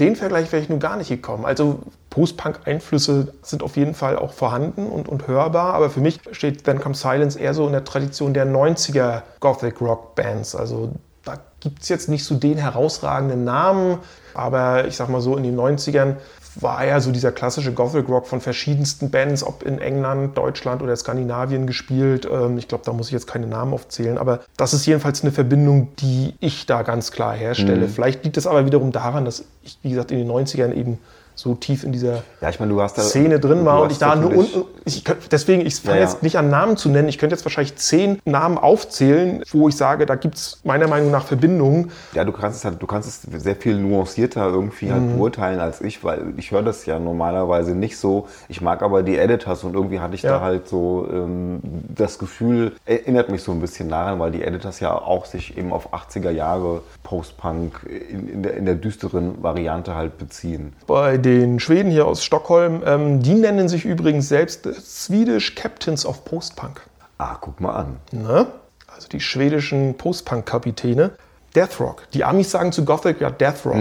[0.00, 1.44] Den Vergleich wäre ich nun gar nicht gekommen.
[1.44, 6.64] Also Post-Punk-Einflüsse sind auf jeden Fall auch vorhanden und, und hörbar, aber für mich steht
[6.64, 10.56] Then Comes Silence eher so in der Tradition der 90er Gothic Rock Bands.
[10.56, 10.92] Also
[11.26, 13.98] da gibt es jetzt nicht so den herausragenden Namen,
[14.34, 16.16] aber ich sag mal so, in den 90ern
[16.58, 20.96] war ja so dieser klassische Gothic Rock von verschiedensten Bands, ob in England, Deutschland oder
[20.96, 22.26] Skandinavien gespielt.
[22.30, 25.32] Ähm, Ich glaube, da muss ich jetzt keine Namen aufzählen, aber das ist jedenfalls eine
[25.32, 27.88] Verbindung, die ich da ganz klar herstelle.
[27.88, 30.98] Vielleicht liegt es aber wiederum daran, dass ich, wie gesagt, in den 90ern eben
[31.36, 33.98] so tief in dieser Ja, ich meine, du hast da Szene drin war und ich
[33.98, 34.64] da nur unten.
[34.84, 36.04] Ich deswegen, ich fange ja.
[36.04, 37.08] jetzt nicht an Namen zu nennen.
[37.08, 41.10] Ich könnte jetzt wahrscheinlich zehn Namen aufzählen, wo ich sage, da gibt es meiner Meinung
[41.10, 41.90] nach Verbindungen.
[42.14, 45.16] Ja, du kannst es halt, du kannst es sehr viel nuancierter irgendwie halt Mhm.
[45.18, 48.28] beurteilen als ich, weil ich höre das ja normalerweise nicht so.
[48.48, 50.38] Ich mag aber die Editors und irgendwie hatte ich Ja.
[50.38, 51.60] da halt so ähm,
[51.94, 55.72] das Gefühl, erinnert mich so ein bisschen daran, weil die Editors ja auch sich eben
[55.72, 60.72] auf 80er Jahre Post-Punk in, in, der, in der düsteren Variante halt beziehen.
[60.86, 66.24] Bei den Schweden hier aus Stockholm, ähm, die nennen sich übrigens selbst Swedish Captains of
[66.24, 66.80] Post-Punk.
[67.18, 67.96] Ah, guck mal an.
[68.12, 68.46] Ne?
[68.94, 71.10] Also die schwedischen Post-Punk-Kapitäne.
[71.54, 72.02] Death Rock.
[72.12, 73.74] Die Amis sagen zu Gothic ja Death Rock.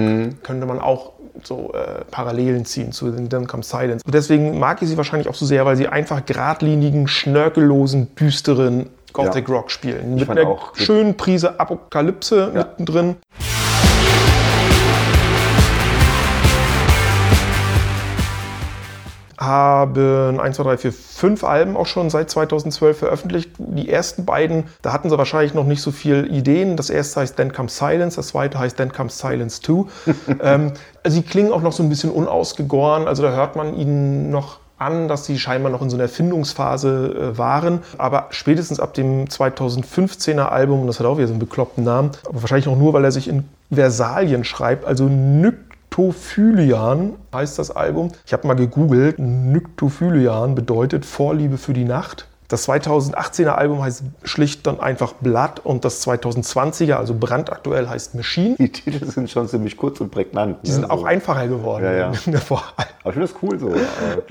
[0.43, 1.11] Könnte man auch
[1.43, 4.01] so äh, Parallelen ziehen zu den Then Comes Silence.
[4.05, 8.89] Und deswegen mag ich sie wahrscheinlich auch so sehr, weil sie einfach geradlinigen, schnörkellosen, düsteren
[9.13, 9.55] Gothic Ja.
[9.55, 10.15] Rock spielen.
[10.15, 12.59] Mit einer schönen Prise Apokalypse Ja.
[12.63, 13.17] mittendrin.
[19.37, 23.51] Haben 1, 2, 3, 4, 5 Alben auch schon seit 2012 veröffentlicht.
[23.57, 26.77] Die ersten beiden, da hatten sie wahrscheinlich noch nicht so viel Ideen.
[26.77, 29.85] Das erste heißt Then Comes Silence, das zweite heißt Then Comes Silence 2.
[30.41, 30.71] ähm,
[31.05, 35.07] sie klingen auch noch so ein bisschen unausgegoren, also da hört man ihnen noch an,
[35.07, 37.79] dass sie scheinbar noch in so einer Findungsphase äh, waren.
[37.97, 42.11] Aber spätestens ab dem 2015er Album, und das hat auch wieder so einen bekloppten Namen,
[42.27, 45.07] aber wahrscheinlich auch nur, weil er sich in Versalien schreibt, also
[45.95, 48.11] Nyktophylian heißt das Album.
[48.25, 49.17] Ich habe mal gegoogelt.
[49.17, 52.27] Nyktophylian bedeutet Vorliebe für die Nacht.
[52.49, 58.55] Das 2018er Album heißt schlicht dann einfach Blood und das 2020er, also brandaktuell, heißt Machine.
[58.59, 60.57] Die Titel sind schon ziemlich kurz und prägnant.
[60.63, 61.85] Die sind auch einfacher geworden.
[61.85, 62.05] Ja, ja.
[62.07, 62.39] Aber ich finde
[63.21, 63.73] das cool so.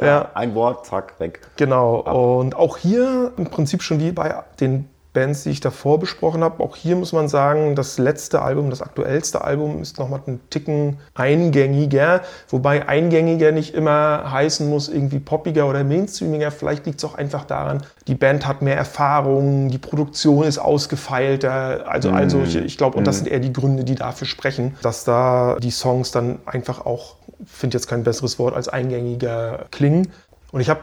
[0.00, 0.30] Ja.
[0.34, 1.40] Ein Wort, zack, weg.
[1.56, 2.40] Genau.
[2.40, 6.62] Und auch hier im Prinzip schon wie bei den Bands, die ich davor besprochen habe.
[6.62, 10.98] Auch hier muss man sagen, das letzte Album, das aktuellste Album ist nochmal einen Ticken
[11.14, 12.20] eingängiger.
[12.48, 16.50] Wobei eingängiger nicht immer heißen muss, irgendwie poppiger oder mainstreamiger.
[16.50, 21.88] Vielleicht liegt es auch einfach daran, die Band hat mehr Erfahrung, die Produktion ist ausgefeilter.
[21.88, 22.14] Also, Mhm.
[22.16, 25.56] also ich, ich glaube, und das sind eher die Gründe, die dafür sprechen, dass da
[25.62, 27.16] die Songs dann einfach auch,
[27.46, 30.12] finde jetzt kein besseres Wort als eingängiger klingen.
[30.52, 30.80] Und ich habe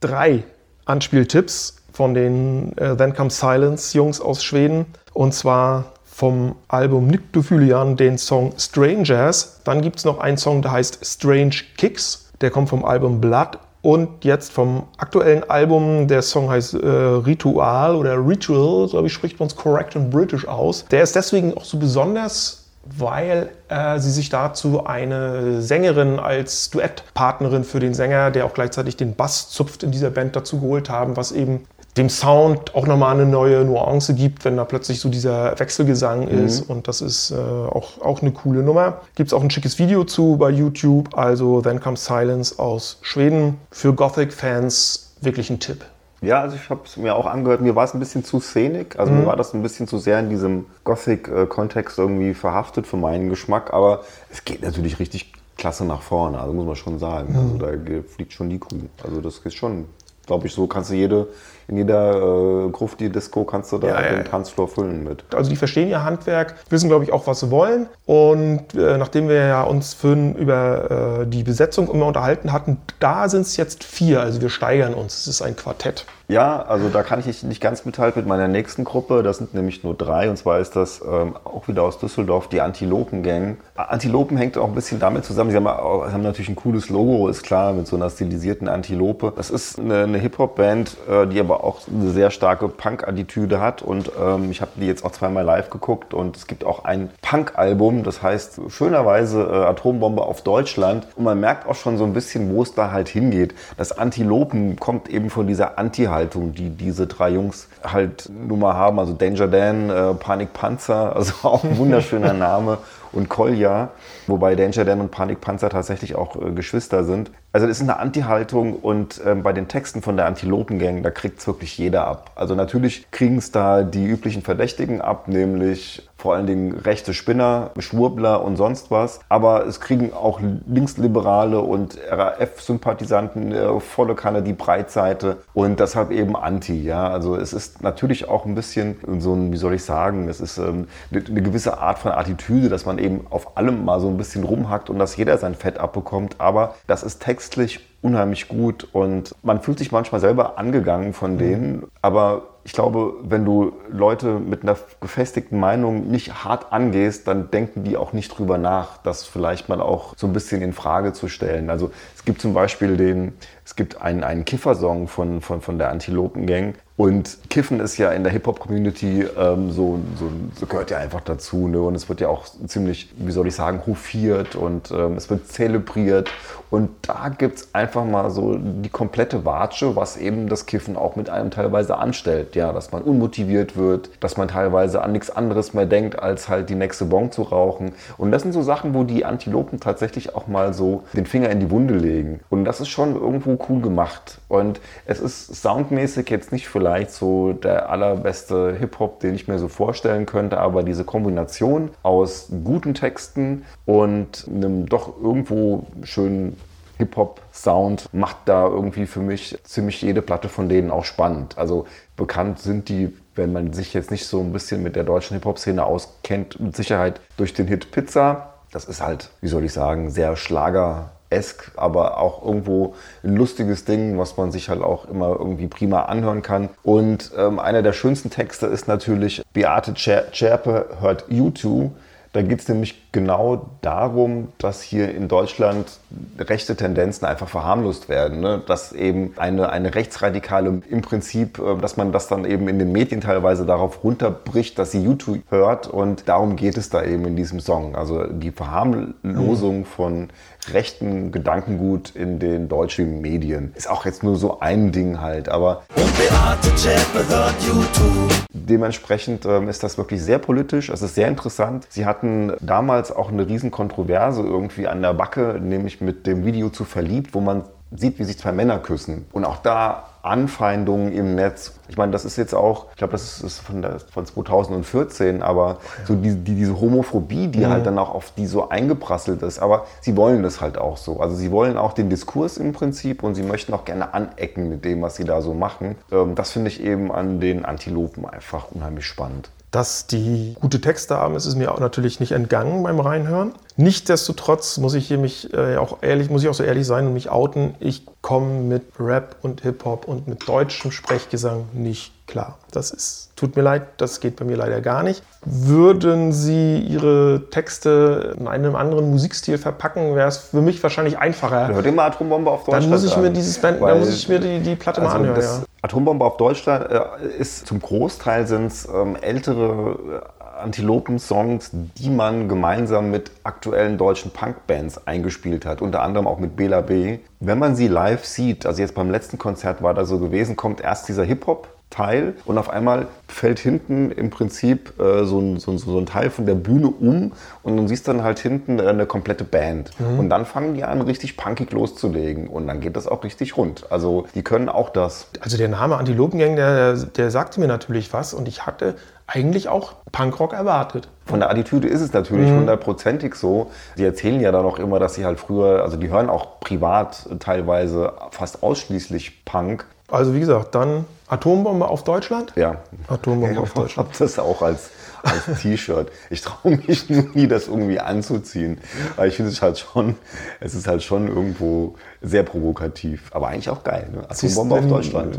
[0.00, 0.42] drei
[0.86, 4.86] Anspieltipps von den äh, Then Comes Silence Jungs aus Schweden.
[5.12, 9.60] Und zwar vom Album Nyktophylian den Song Strangers.
[9.64, 12.30] Dann gibt es noch einen Song, der heißt Strange Kicks.
[12.40, 13.58] Der kommt vom Album Blood.
[13.82, 19.38] Und jetzt vom aktuellen Album, der Song heißt äh, Ritual oder Ritual, glaube ich, spricht
[19.38, 20.86] man es correct und british aus.
[20.90, 27.64] Der ist deswegen auch so besonders, weil äh, sie sich dazu eine Sängerin als Duettpartnerin
[27.64, 31.18] für den Sänger, der auch gleichzeitig den Bass zupft in dieser Band dazu geholt haben,
[31.18, 31.66] was eben
[31.96, 36.62] dem Sound auch nochmal eine neue Nuance gibt, wenn da plötzlich so dieser Wechselgesang ist.
[36.62, 39.00] Und das ist äh, auch, auch eine coole Nummer.
[39.16, 41.16] Gibt es auch ein schickes Video zu bei YouTube.
[41.16, 43.58] Also Then Comes Silence aus Schweden.
[43.70, 45.84] Für Gothic-Fans wirklich ein Tipp.
[46.22, 47.60] Ja, also ich habe es mir auch angehört.
[47.62, 48.98] Mir war es ein bisschen zu szenig.
[48.98, 53.30] Also mir war das ein bisschen zu sehr in diesem Gothic-Kontext irgendwie verhaftet für meinen
[53.30, 53.72] Geschmack.
[53.72, 56.38] Aber es geht natürlich richtig klasse nach vorne.
[56.38, 57.34] Also muss man schon sagen.
[57.36, 57.68] Also da
[58.06, 58.76] fliegt schon die Kuh.
[59.02, 59.86] Also das ist schon,
[60.26, 61.28] glaube ich, so kannst du jede,
[61.70, 64.24] in jeder äh, Grufti-Disco kannst du da Ja, den ja.
[64.24, 65.24] Tanzfloor füllen mit.
[65.32, 67.86] Also die verstehen ihr Handwerk, wissen, glaube ich, auch, was sie wollen.
[68.06, 73.28] Und äh, nachdem wir ja uns vorhin über äh, die Besetzung immer unterhalten hatten, da
[73.28, 74.20] sind es jetzt vier.
[74.20, 75.20] Also wir steigern uns.
[75.20, 76.06] Es ist ein Quartett.
[76.30, 79.24] Ja, also da kann ich nicht ganz mithalten mit meiner nächsten Gruppe.
[79.24, 80.30] Das sind nämlich nur drei.
[80.30, 83.56] Und zwar ist das ähm, auch wieder aus Düsseldorf, die Antilopen-Gang.
[83.74, 85.50] Antilopen hängt auch ein bisschen damit zusammen.
[85.50, 89.32] Sie haben, haben natürlich ein cooles Logo, ist klar, mit so einer stilisierten Antilope.
[89.36, 93.82] Das ist eine, eine Hip-Hop-Band, äh, die aber auch eine sehr starke Punk-Attitüde hat.
[93.82, 96.14] Und ähm, ich habe die jetzt auch zweimal live geguckt.
[96.14, 101.06] Und es gibt auch ein Punk-Album, das heißt schönerweise äh, Atombombe auf Deutschland.
[101.16, 103.54] Und man merkt auch schon so ein bisschen, wo es da halt hingeht.
[103.76, 108.98] Das Antilopen kommt eben von dieser Anti-Haltung, die diese drei Jungs halt nun mal haben.
[108.98, 112.78] Also Danger Dan, äh, Panik Panzer, also auch ein wunderschöner Name.
[113.12, 113.90] Und Kolja,
[114.26, 117.30] wobei Danger Dan und Panik Panzer tatsächlich auch äh, Geschwister sind.
[117.52, 121.40] Also das ist eine Anti-Haltung und ähm, bei den Texten von der Antilopengang, da kriegt
[121.40, 122.30] es wirklich jeder ab.
[122.36, 127.70] Also natürlich kriegen es da die üblichen Verdächtigen ab, nämlich vor allen Dingen rechte Spinner,
[127.78, 129.20] Schwurbler und sonst was.
[129.28, 136.36] Aber es kriegen auch Linksliberale und RAF-Sympathisanten äh, volle Kanne die Breitseite und deshalb eben
[136.36, 136.82] Anti.
[136.82, 140.40] Ja, also es ist natürlich auch ein bisschen so ein, wie soll ich sagen, es
[140.40, 144.08] ist ähm, eine eine gewisse Art von Attitüde, dass man eben auf allem mal so
[144.08, 146.36] ein bisschen rumhackt und dass jeder sein Fett abbekommt.
[146.38, 151.86] Aber das ist textlich unheimlich gut und man fühlt sich manchmal selber angegangen von denen.
[152.02, 157.84] Aber ich glaube, wenn du Leute mit einer gefestigten Meinung nicht hart angehst, dann denken
[157.84, 161.28] die auch nicht drüber nach, das vielleicht mal auch so ein bisschen in Frage zu
[161.28, 161.70] stellen.
[161.70, 163.32] Also es gibt zum Beispiel den,
[163.64, 166.74] es gibt einen, einen Kiffer-Song von, von, von der Antilopen-Gang.
[167.00, 171.66] Und Kiffen ist ja in der Hip-Hop-Community ähm, so, so, so gehört ja einfach dazu.
[171.66, 171.80] Ne?
[171.80, 175.48] Und es wird ja auch ziemlich, wie soll ich sagen, hofiert und ähm, es wird
[175.48, 176.30] zelebriert.
[176.68, 181.16] Und da gibt es einfach mal so die komplette Watsche, was eben das Kiffen auch
[181.16, 182.54] mit einem teilweise anstellt.
[182.54, 186.68] Ja, dass man unmotiviert wird, dass man teilweise an nichts anderes mehr denkt, als halt
[186.68, 187.92] die nächste Bon zu rauchen.
[188.18, 191.60] Und das sind so Sachen, wo die Antilopen tatsächlich auch mal so den Finger in
[191.60, 192.40] die Wunde legen.
[192.50, 194.39] Und das ist schon irgendwo cool gemacht.
[194.50, 199.68] Und es ist soundmäßig jetzt nicht vielleicht so der allerbeste Hip-Hop, den ich mir so
[199.68, 206.56] vorstellen könnte, aber diese Kombination aus guten Texten und einem doch irgendwo schönen
[206.98, 211.56] Hip-Hop-Sound macht da irgendwie für mich ziemlich jede Platte von denen auch spannend.
[211.56, 211.86] Also
[212.16, 215.84] bekannt sind die, wenn man sich jetzt nicht so ein bisschen mit der deutschen Hip-Hop-Szene
[215.84, 218.54] auskennt, mit Sicherheit durch den Hit Pizza.
[218.72, 223.84] Das ist halt, wie soll ich sagen, sehr Schlager esk, aber auch irgendwo ein lustiges
[223.84, 226.68] Ding, was man sich halt auch immer irgendwie prima anhören kann.
[226.82, 231.90] Und ähm, einer der schönsten Texte ist natürlich Beate Zschärpe hört U2.
[232.32, 235.98] Da geht es nämlich genau darum, dass hier in Deutschland
[236.38, 238.40] rechte Tendenzen einfach verharmlost werden.
[238.40, 238.62] Ne?
[238.66, 242.92] Dass eben eine, eine Rechtsradikale im Prinzip, äh, dass man das dann eben in den
[242.92, 245.88] Medien teilweise darauf runterbricht, dass sie YouTube hört.
[245.88, 247.96] Und darum geht es da eben in diesem Song.
[247.96, 250.28] Also die Verharmlosung von
[250.72, 253.72] rechten Gedankengut in den deutschen Medien.
[253.74, 258.30] Ist auch jetzt nur so ein Ding halt, aber Und Beate Zschäpe hört YouTube.
[258.52, 261.86] Dementsprechend ähm, ist das wirklich sehr politisch, es ist sehr interessant.
[261.88, 266.68] Sie hatten damals auch eine riesen Kontroverse irgendwie an der Backe, nämlich mit dem Video
[266.68, 269.26] zu verliebt, wo man sieht, wie sich zwei Männer küssen.
[269.32, 271.72] Und auch da Anfeindungen im Netz.
[271.88, 275.78] Ich meine, das ist jetzt auch, ich glaube, das ist, von, der, von 2014, aber
[276.04, 279.58] so die, die, diese Homophobie, die halt dann auch auf die so eingeprasselt ist.
[279.60, 281.20] Aber sie wollen das halt auch so.
[281.20, 284.84] Also sie wollen auch den Diskurs im Prinzip und sie möchten auch gerne anecken mit
[284.84, 285.96] dem, was sie da so machen.
[286.12, 289.48] Ähm, das finde ich eben an den Antilopen einfach unheimlich spannend.
[289.70, 293.52] Dass die gute Texte haben, ist es mir auch natürlich nicht entgangen beim Reinhören.
[293.76, 297.12] Nichtsdestotrotz muss ich hier mich äh, auch ehrlich, muss ich auch so ehrlich sein und
[297.14, 297.74] mich outen.
[297.78, 302.58] Ich komme mit Rap und Hip-Hop und mit deutschem Sprechgesang nicht klar.
[302.72, 305.22] Das ist, tut mir leid, das geht bei mir leider gar nicht.
[305.44, 311.68] Würden Sie Ihre Texte in einem anderen Musikstil verpacken, wäre es für mich wahrscheinlich einfacher.
[311.68, 314.28] Hört ihr mal Atombombe auf Deutschland Dann muss ich mir dieses Band, dann muss ich
[314.28, 315.36] mir die, die Platte mal Also anhören.
[315.36, 315.64] das Ja.
[315.82, 322.48] Atombombe auf Deutschland äh, ist zum Großteil sind es ähm, ältere äh, Antilopen-Songs, die man
[322.48, 327.18] gemeinsam mit aktuellen deutschen Punkbands eingespielt hat, unter anderem auch mit Bela B.
[327.40, 330.82] Wenn man sie live sieht, also jetzt beim letzten Konzert war da so gewesen, kommt
[330.82, 331.68] erst dieser Hip-Hop.
[331.90, 336.06] Teil und auf einmal fällt hinten im Prinzip äh, so, ein, so, ein, so ein
[336.06, 337.32] Teil von der Bühne um
[337.62, 339.90] und du siehst dann halt hinten äh, eine komplette Band.
[340.18, 343.90] Und dann fangen die an, richtig punkig loszulegen und dann geht das auch richtig rund.
[343.90, 345.26] Also die können auch das.
[345.40, 348.94] Also der Name Antilopengang, der, der sagte mir natürlich was und ich hatte
[349.26, 351.08] eigentlich auch Punkrock erwartet.
[351.24, 353.70] Von der Attitüde ist es natürlich hundertprozentig so.
[353.94, 357.28] Sie erzählen ja dann auch immer, dass sie halt früher, also die hören auch privat
[357.38, 359.86] teilweise fast ausschließlich Punk.
[360.10, 362.52] Also wie gesagt, dann Atombombe auf Deutschland.
[362.56, 362.76] Ja.
[363.08, 364.08] Atombombe Ich auf Deutschland.
[364.08, 364.90] habe das auch als,
[365.22, 366.10] als T-Shirt.
[366.28, 368.78] Ich traue mich nur nie, das irgendwie anzuziehen.
[369.16, 370.16] Weil ich finde es halt schon,
[370.58, 373.30] es ist halt schon irgendwo sehr provokativ.
[373.32, 374.08] Aber eigentlich auch geil.
[374.12, 374.28] Ne?
[374.28, 375.38] Atombombe auf Deutschland.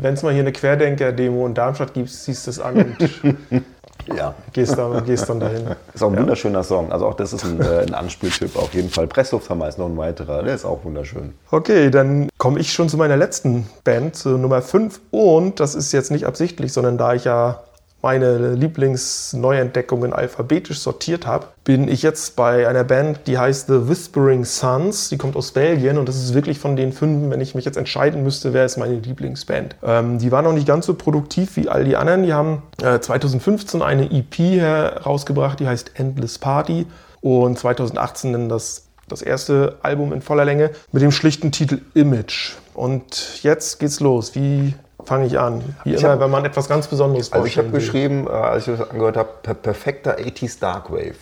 [0.00, 3.62] Wenn es mal hier eine Querdenker-Demo in Darmstadt gibt, siehst du es an und
[4.06, 4.34] Ja.
[4.52, 5.66] gehst dann, gehst dann dahin.
[5.94, 6.90] Ist auch ein wunderschöner Song.
[6.92, 9.06] Also auch das ist ein, äh, ein Anspieltipp auf jeden Fall.
[9.06, 10.42] Presslufthammer ist noch ein weiterer.
[10.42, 11.34] Der ist auch wunderschön.
[11.50, 15.00] Okay, dann komme ich schon zu meiner letzten Band, zu Nummer 5.
[15.10, 17.60] Und das ist jetzt nicht absichtlich, sondern da ich ja
[18.02, 24.44] meine Lieblingsneuentdeckungen alphabetisch sortiert habe, bin ich jetzt bei einer Band, die heißt The Whispering
[24.44, 25.08] Sons.
[25.08, 27.76] Die kommt aus Belgien und das ist wirklich von den fünf, wenn ich mich jetzt
[27.76, 29.76] entscheiden müsste, wer ist meine Lieblingsband.
[29.82, 32.24] Ähm, die war noch nicht ganz so produktiv wie all die anderen.
[32.24, 36.86] Die haben äh, 2015 eine EP herausgebracht, die heißt Endless Party.
[37.20, 42.54] Und 2018 dann das das erste Album in voller Länge mit dem schlichten Titel Image.
[42.74, 44.34] Und jetzt geht's los.
[44.34, 44.74] Wie
[45.04, 45.62] fange ich an?
[45.84, 48.76] Wie immer, hab- wenn man etwas ganz Besonderes Also ich habe geschrieben, äh, als ich
[48.76, 51.14] das angehört habe, per perfekter 80s Darkwave.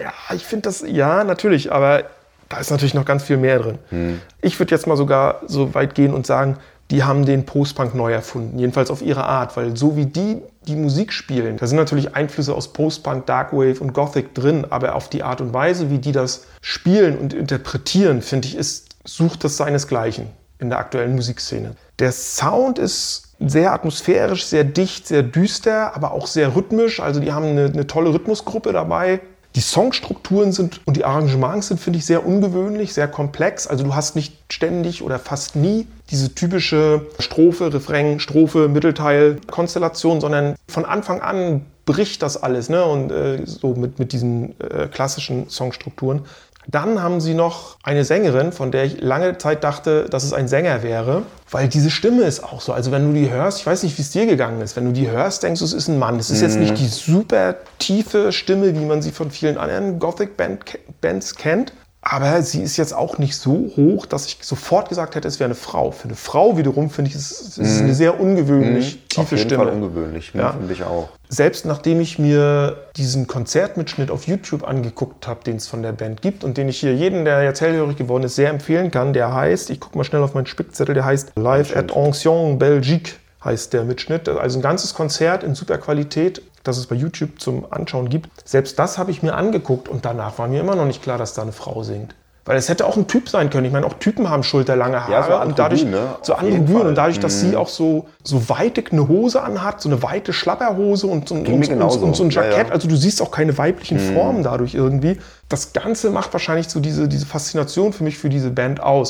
[0.00, 2.04] Ja, ich finde das, ja, natürlich, aber
[2.48, 4.20] da ist natürlich noch ganz viel mehr drin.
[4.42, 6.56] Ich würde jetzt mal sogar so weit gehen und sagen,
[6.90, 10.76] die haben den Post-Punk neu erfunden, jedenfalls auf ihre Art, weil so wie die die
[10.76, 15.22] Musik spielen, da sind natürlich Einflüsse aus Post-Punk, Darkwave und Gothic drin, aber auf die
[15.22, 20.28] Art und Weise, wie die das spielen und interpretieren, finde ich, ist, sucht das seinesgleichen
[20.64, 21.76] in der aktuellen Musikszene.
[21.98, 27.00] Der Sound ist sehr atmosphärisch, sehr dicht, sehr düster, aber auch sehr rhythmisch.
[27.00, 29.20] Also die haben eine, eine tolle Rhythmusgruppe dabei.
[29.54, 33.68] Die Songstrukturen sind und die Arrangements sind, finde ich, sehr ungewöhnlich, sehr komplex.
[33.68, 40.20] Also du hast nicht ständig oder fast nie diese typische Strophe, Refrain, Strophe, Mittelteil, Konstellation,
[40.20, 42.84] sondern von Anfang an bricht das alles ne?
[42.84, 46.22] und äh, so mit, mit diesen äh, klassischen Songstrukturen.
[46.66, 50.48] Dann haben sie noch eine Sängerin, von der ich lange Zeit dachte, dass es ein
[50.48, 52.72] Sänger wäre, weil diese Stimme ist auch so.
[52.72, 54.92] Also wenn du die hörst, ich weiß nicht, wie es dir gegangen ist, wenn du
[54.92, 56.18] die hörst, denkst du, es ist ein Mann.
[56.18, 61.34] Es ist jetzt nicht die super tiefe Stimme, wie man sie von vielen anderen Gothic-Bands
[61.36, 61.72] kennt,
[62.06, 65.46] aber sie ist jetzt auch nicht so hoch, dass ich sofort gesagt hätte, es wäre
[65.46, 65.90] eine Frau.
[65.90, 69.64] Für eine Frau wiederum finde ich, es ist eine sehr ungewöhnlich tiefe Auf jeden Stimme
[69.64, 70.52] Fall ungewöhnlich, Ja.
[70.52, 71.08] finde ich auch.
[71.30, 76.20] selbst nachdem ich mir diesen Konzertmitschnitt auf YouTube angeguckt habe, den es von der Band
[76.20, 79.34] gibt und den ich hier jeden, der jetzt hellhörig geworden ist, sehr empfehlen kann, der
[79.34, 83.14] heißt, ich gucke mal schnell auf meinen Spickzettel, der heißt Live at Ancien Belgique
[83.44, 84.28] heißt der Mitschnitt.
[84.28, 88.28] Also ein ganzes Konzert in super Qualität, das es bei YouTube zum Anschauen gibt.
[88.48, 91.34] Selbst das habe ich mir angeguckt und danach war mir immer noch nicht klar, dass
[91.34, 92.14] da eine Frau singt.
[92.46, 93.64] Weil es hätte auch ein Typ sein können.
[93.64, 95.12] Ich meine, auch Typen haben schulterlange Haare.
[95.12, 96.16] Ja, so und dadurch, ne?
[96.20, 96.76] So androgyn.
[96.88, 101.06] Und dadurch, dass sie auch so, so weitig eine Hose anhat, so eine weite Schlapperhose
[101.06, 102.66] und, so- Ging und, und, und so ein Ja, Jackett.
[102.68, 102.72] ja.
[102.74, 105.16] Also du siehst auch keine weiblichen Formen dadurch irgendwie.
[105.48, 109.08] Das Ganze macht wahrscheinlich so diese, diese Faszination für mich für diese Band aus.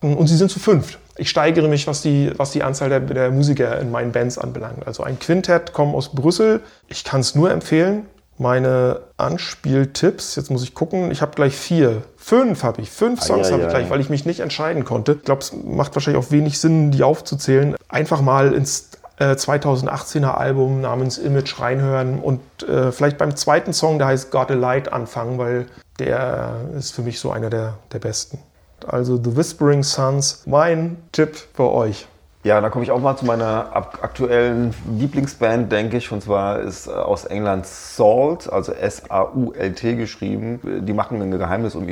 [0.00, 0.98] Und sie sind zu fünft.
[1.16, 4.86] Ich steigere mich, was die, was die Anzahl der, der Musiker in meinen Bands anbelangt.
[4.86, 6.60] Also ein Quintett kommen aus Brüssel.
[6.88, 8.06] Ich kann es nur empfehlen.
[8.38, 12.02] Meine Anspieltipps, jetzt muss ich gucken, ich habe gleich vier.
[12.16, 12.90] Fünf habe ich.
[12.90, 13.52] Fünf Songs Eieiei.
[13.52, 15.12] habe ich gleich, weil ich mich nicht entscheiden konnte.
[15.12, 17.76] Ich glaube, es macht wahrscheinlich auch wenig Sinn, die aufzuzählen.
[17.90, 23.98] Einfach mal ins äh, 2018er Album namens Image reinhören und äh, vielleicht beim zweiten Song,
[23.98, 25.66] der heißt Got a Light, anfangen, weil
[25.98, 28.38] der ist für mich so einer der, der besten.
[28.86, 32.06] Also The Whispering Suns, mein Tipp für euch.
[32.42, 36.10] Ja, da komme ich auch mal zu meiner aktuellen Lieblingsband, denke ich.
[36.10, 40.84] Und zwar ist äh, aus England Salt, also S-A-U-L-T geschrieben.
[40.86, 41.86] Die machen ein Geheimnis um,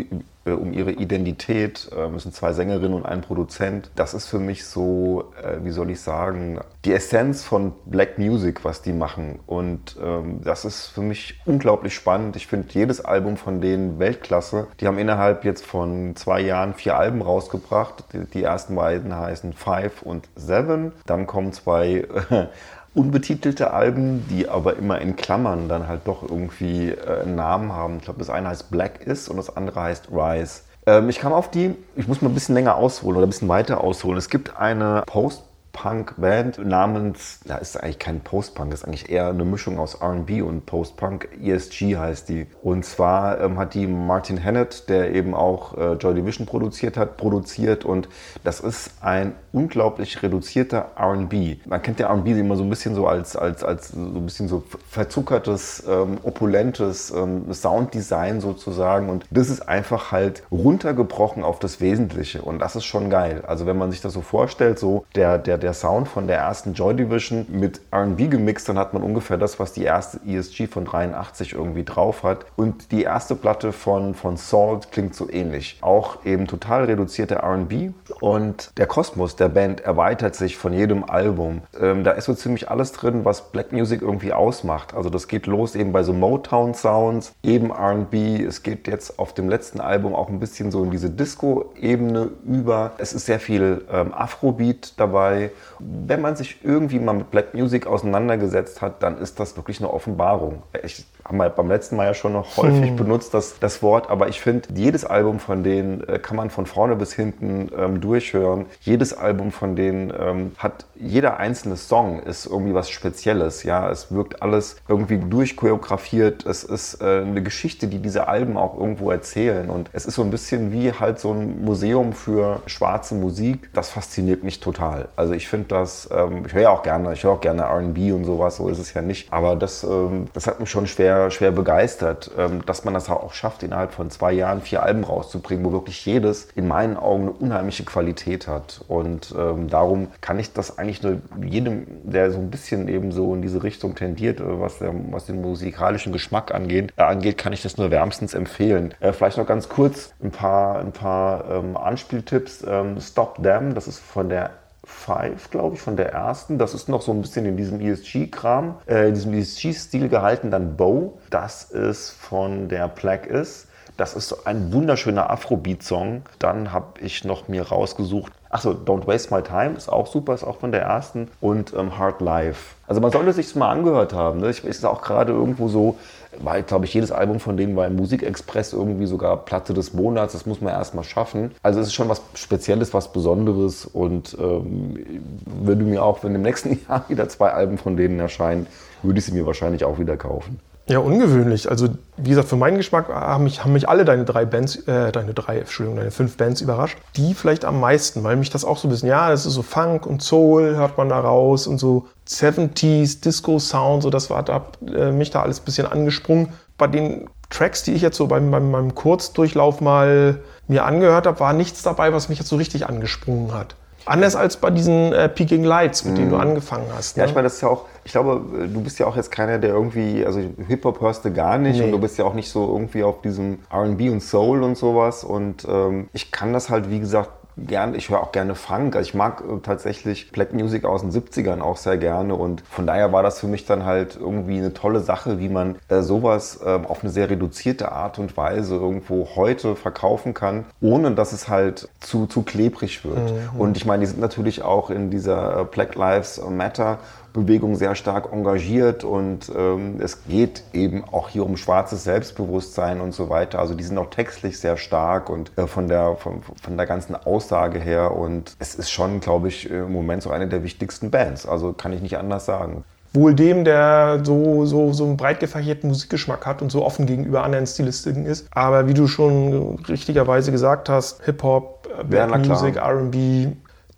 [0.48, 1.90] äh, um ihre Identität.
[1.96, 3.90] Ähm, Es sind zwei Sängerinnen und ein Produzent.
[3.94, 8.64] Das ist für mich so, äh, wie soll ich sagen, die Essenz von Black Music,
[8.64, 9.40] was die machen.
[9.46, 12.36] Und ähm, das ist für mich unglaublich spannend.
[12.36, 14.68] Ich finde jedes Album von denen Weltklasse.
[14.80, 18.04] Die haben innerhalb jetzt von zwei Jahren vier Alben rausgebracht.
[18.12, 20.92] Die, die ersten beiden heißen Five und Seven.
[21.06, 22.06] Dann kommen zwei
[22.94, 27.98] unbetitelte Alben, die aber immer in Klammern dann halt doch irgendwie äh, einen Namen haben.
[27.98, 30.62] Ich glaube, das eine heißt Black Is und das andere heißt Rise.
[30.86, 33.48] Ähm, ich kam auf die, ich muss mal ein bisschen länger ausholen oder ein bisschen
[33.48, 34.16] weiter ausholen.
[34.16, 39.44] Es gibt eine Post- Punk-Band namens, ja, ist eigentlich kein Post-Punk, ist eigentlich eher eine
[39.44, 41.28] Mischung aus RB und Post-Punk.
[41.42, 42.46] ESG heißt die.
[42.62, 47.16] Und zwar ähm, hat die Martin Hannett, der eben auch äh, Joy Division produziert hat,
[47.16, 47.84] produziert.
[47.84, 48.08] Und
[48.44, 51.66] das ist ein unglaublich reduzierter RB.
[51.66, 54.48] Man kennt ja RB immer so ein bisschen so als, als, als so ein bisschen
[54.48, 59.08] so verzuckertes, ähm, opulentes ähm, Sounddesign sozusagen.
[59.08, 62.42] Und das ist einfach halt runtergebrochen auf das Wesentliche.
[62.42, 63.42] Und das ist schon geil.
[63.46, 66.74] Also wenn man sich das so vorstellt, so der, der, der Sound von der ersten
[66.74, 70.84] Joy Division mit RB gemixt, dann hat man ungefähr das, was die erste ESG von
[70.84, 72.46] 83 irgendwie drauf hat.
[72.56, 75.78] Und die erste Platte von, von Salt klingt so ähnlich.
[75.80, 77.92] Auch eben total reduzierter RB.
[78.20, 81.62] Und der Kosmos der Band erweitert sich von jedem Album.
[81.80, 84.94] Ähm, da ist so ziemlich alles drin, was Black Music irgendwie ausmacht.
[84.94, 88.14] Also das geht los eben bei so Motown-Sounds, eben RB.
[88.46, 92.92] Es geht jetzt auf dem letzten Album auch ein bisschen so in diese Disco-Ebene über.
[92.98, 95.47] Es ist sehr viel ähm, Afrobeat dabei.
[95.78, 99.92] Wenn man sich irgendwie mal mit Black Music auseinandergesetzt hat, dann ist das wirklich eine
[99.92, 100.62] Offenbarung.
[100.82, 104.28] Ich habe mal beim letzten Mal ja schon noch häufig benutzt das, das Wort, aber
[104.28, 108.64] ich finde, jedes Album von denen äh, kann man von vorne bis hinten ähm, durchhören.
[108.80, 113.62] Jedes Album von denen ähm, hat, jeder einzelne Song ist irgendwie was Spezielles.
[113.62, 116.46] Ja, es wirkt alles irgendwie durchchoreografiert.
[116.46, 119.68] Es ist äh, eine Geschichte, die diese Alben auch irgendwo erzählen.
[119.68, 123.68] Und es ist so ein bisschen wie halt so ein Museum für schwarze Musik.
[123.74, 125.08] Das fasziniert mich total.
[125.14, 128.12] Also ich finde das, ähm, ich höre ja auch gerne, ich höre auch gerne R&B
[128.12, 129.30] und sowas, so ist es ja nicht.
[129.30, 133.32] Aber das, ähm, das hat mich schon schwer, schwer begeistert, ähm, dass man das auch
[133.32, 137.32] schafft, innerhalb von zwei Jahren vier Alben rauszubringen, wo wirklich jedes in meinen Augen eine
[137.32, 138.84] unheimliche Qualität hat.
[138.88, 143.34] Und ähm, darum kann ich das eigentlich nur jedem, der so ein bisschen eben so
[143.34, 147.52] in diese Richtung tendiert, äh, was, der, was den musikalischen Geschmack angeht, äh, angeht, kann
[147.52, 148.94] ich das nur wärmstens empfehlen.
[149.00, 152.64] Äh, vielleicht noch ganz kurz ein paar, ein paar ähm, Anspieltipps.
[153.00, 154.50] Stop Them, das ist von der
[154.88, 156.58] Five, glaube ich, von der ersten.
[156.58, 160.50] Das ist noch so ein bisschen in diesem ESG-Kram, äh, in diesem ESG-Stil gehalten.
[160.50, 163.68] Dann Bow, das ist von der Plague Is.
[163.98, 166.22] Das ist ein wunderschöner Afrobeat-Song.
[166.38, 170.44] Dann habe ich noch mir rausgesucht, achso, Don't Waste My Time ist auch super, ist
[170.44, 171.28] auch von der ersten.
[171.40, 172.76] Und ähm, Hard Life.
[172.86, 174.40] Also man sollte sich mal angehört haben.
[174.40, 174.50] Ne?
[174.50, 175.96] Ich ist auch gerade irgendwo so,
[176.40, 180.32] war, glaube ich, jedes Album von denen war im Musikexpress irgendwie sogar Platte des Monats.
[180.32, 181.52] Das muss man erst mal schaffen.
[181.62, 183.86] Also es ist schon was Spezielles, was Besonderes.
[183.86, 188.66] Und ähm, würde mir auch, wenn im nächsten Jahr wieder zwei Alben von denen erscheinen,
[189.02, 190.60] würde ich sie mir wahrscheinlich auch wieder kaufen.
[190.88, 191.70] Ja, ungewöhnlich.
[191.70, 195.12] Also, wie gesagt, für meinen Geschmack haben mich, haben mich alle deine drei Bands, äh,
[195.12, 196.96] deine drei, Entschuldigung, deine fünf Bands überrascht.
[197.16, 199.62] Die vielleicht am meisten, weil mich das auch so ein bisschen, ja, das ist so
[199.62, 204.64] Funk und Soul, hört man da raus und so 70s, Disco-Sound, so das war da,
[204.94, 206.54] äh, mich da alles ein bisschen angesprungen.
[206.78, 211.40] Bei den Tracks, die ich jetzt so beim, beim, beim Kurzdurchlauf mal mir angehört habe,
[211.40, 213.74] war nichts dabei, was mich jetzt so richtig angesprungen hat.
[214.08, 217.16] Anders als bei diesen äh, Peaking Lights, mit denen du angefangen hast.
[217.16, 217.28] Ja, ne?
[217.28, 219.70] ich meine, das ist ja auch, ich glaube, du bist ja auch jetzt keiner, der
[219.70, 221.84] irgendwie, also Hip-Hop hörst du gar nicht Nee.
[221.84, 225.24] und du bist ja auch nicht so irgendwie auf diesem RB und Soul und sowas.
[225.24, 227.30] Und ähm, ich kann das halt, wie gesagt,
[227.66, 228.96] gern, ich höre auch gerne Funk.
[228.96, 232.86] Also ich mag äh, tatsächlich Black Music aus den 70ern auch sehr gerne und von
[232.86, 236.60] daher war das für mich dann halt irgendwie eine tolle Sache, wie man äh, sowas
[236.64, 241.48] ähm, auf eine sehr reduzierte Art und Weise irgendwo heute verkaufen kann, ohne dass es
[241.48, 243.32] halt zu, zu klebrig wird.
[243.56, 246.98] Und ich meine, die sind natürlich auch in dieser äh, Black Lives Matter
[247.38, 253.12] Bewegung sehr stark engagiert und ähm, es geht eben auch hier um schwarzes Selbstbewusstsein und
[253.14, 253.58] so weiter.
[253.58, 257.14] Also die sind auch textlich sehr stark und äh, von, der, von, von der ganzen
[257.14, 261.46] Aussage her und es ist schon, glaube ich, im Moment so eine der wichtigsten Bands.
[261.46, 262.84] Also kann ich nicht anders sagen.
[263.14, 267.42] wohl dem, der so, so, so einen breit gefächerten Musikgeschmack hat und so offen gegenüber
[267.42, 268.46] anderen Stilistiken ist.
[268.52, 272.26] Aber wie du schon richtigerweise gesagt hast, Hip-Hop, äh, Ja.
[272.38, 273.48] Music, R&B,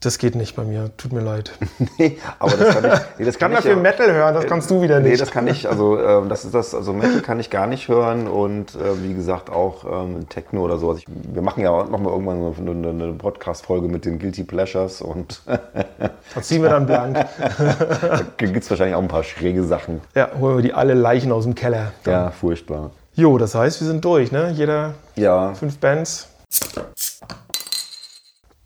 [0.03, 1.53] Das geht nicht bei mir, tut mir leid.
[1.99, 3.01] Nee, aber das kann ich.
[3.19, 5.21] Nee, das Ich kann ich dafür ja- Metal hören, das kannst du wieder Nee, nicht.
[5.21, 8.27] das kann ich, also ähm, das ist das, also Metal kann ich gar nicht hören
[8.27, 10.99] und äh, wie gesagt auch ähm, Techno oder sowas.
[11.01, 14.45] Ich, wir machen ja auch noch mal irgendwann so eine, eine Podcast-Folge mit den Guilty
[14.45, 15.43] Pleasures und
[16.35, 17.19] Das ziehen wir dann blank.
[17.59, 20.01] da gibt es wahrscheinlich auch ein paar schräge Sachen.
[20.15, 21.93] Ja, holen wir die alle Leichen aus dem Keller.
[22.07, 22.91] Ja, furchtbar.
[23.15, 24.51] Jo, das heißt, wir sind durch, ne?
[24.57, 26.29] Jeder Ja, fünf Bands.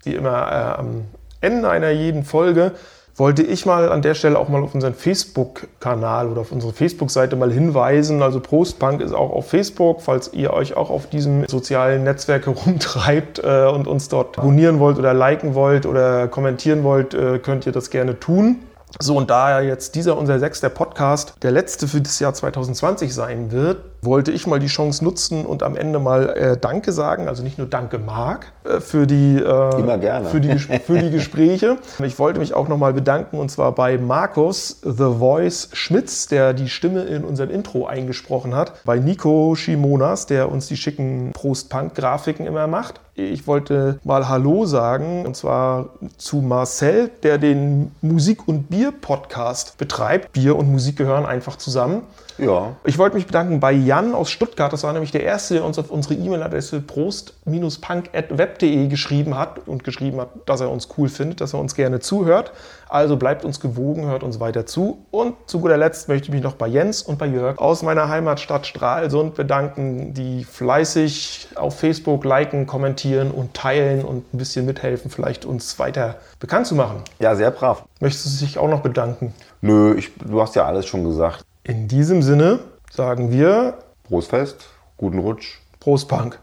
[0.05, 1.05] Wie immer äh, am
[1.45, 2.73] Ende einer jeden Folge
[3.17, 7.37] wollte ich mal an der Stelle auch mal auf unseren Facebook-Kanal oder auf unsere Facebook-Seite
[7.37, 8.23] mal hinweisen.
[8.23, 13.39] Also Prostpunk ist auch auf Facebook, falls ihr euch auch auf diesem sozialen Netzwerk herumtreibt
[13.45, 17.73] äh, und uns dort abonnieren wollt oder liken wollt oder kommentieren wollt, äh, könnt ihr
[17.73, 18.57] das gerne tun.
[19.01, 23.13] So, und da ja jetzt dieser unser sechster Podcast der letzte für das Jahr 2020
[23.13, 27.27] sein wird, wollte ich mal die Chance nutzen und am Ende mal äh, Danke sagen.
[27.27, 30.29] Also nicht nur Danke, Marc, äh, für, die, äh, Immer gerne.
[30.29, 31.79] für, die, für die Gespräche.
[32.05, 36.69] Ich wollte mich auch nochmal bedanken und zwar bei Markus The Voice Schmitz, der die
[36.69, 38.85] Stimme in unserem Intro eingesprochen hat.
[38.85, 43.01] Bei Nico Shimonas, der uns die schicken Prost-Punk-Grafiken immer macht.
[43.17, 50.33] Ich wollte mal Hallo sagen und zwar zu Marcel, der den Musik- und Bier-Podcast betreibt.
[50.33, 52.03] Bier und Musik gehören einfach zusammen.
[52.39, 52.75] ja.
[52.83, 54.73] Ich wollte mich bedanken bei Jan aus Stuttgart.
[54.73, 60.21] Das war nämlich der Erste, der uns auf unsere E-Mail-Adresse prost-punk.web.de geschrieben hat und geschrieben
[60.21, 62.51] hat, dass er uns cool findet, dass er uns gerne zuhört.
[62.95, 65.05] Also bleibt uns gewogen, hört uns weiter zu.
[65.11, 68.09] Und zu guter Letzt möchte ich mich noch bei Jens und bei Jörg aus meiner
[68.09, 75.11] Heimatstadt Stralsund bedanken, die fleißig auf Facebook liken, kommentieren und teilen und ein bisschen mithelfen,
[75.11, 77.03] vielleicht uns weiter bekannt zu machen.
[77.19, 77.83] ja, sehr brav.
[77.99, 79.35] Möchtest du dich auch noch bedanken?
[79.61, 81.45] Nö, ich, du hast ja alles schon gesagt.
[81.65, 82.61] In diesem Sinne
[82.93, 83.75] sagen wir
[84.05, 84.69] Prostfest,
[84.99, 86.39] guten Rutsch, Prost Punk.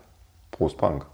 [0.51, 1.05] Prost Punk.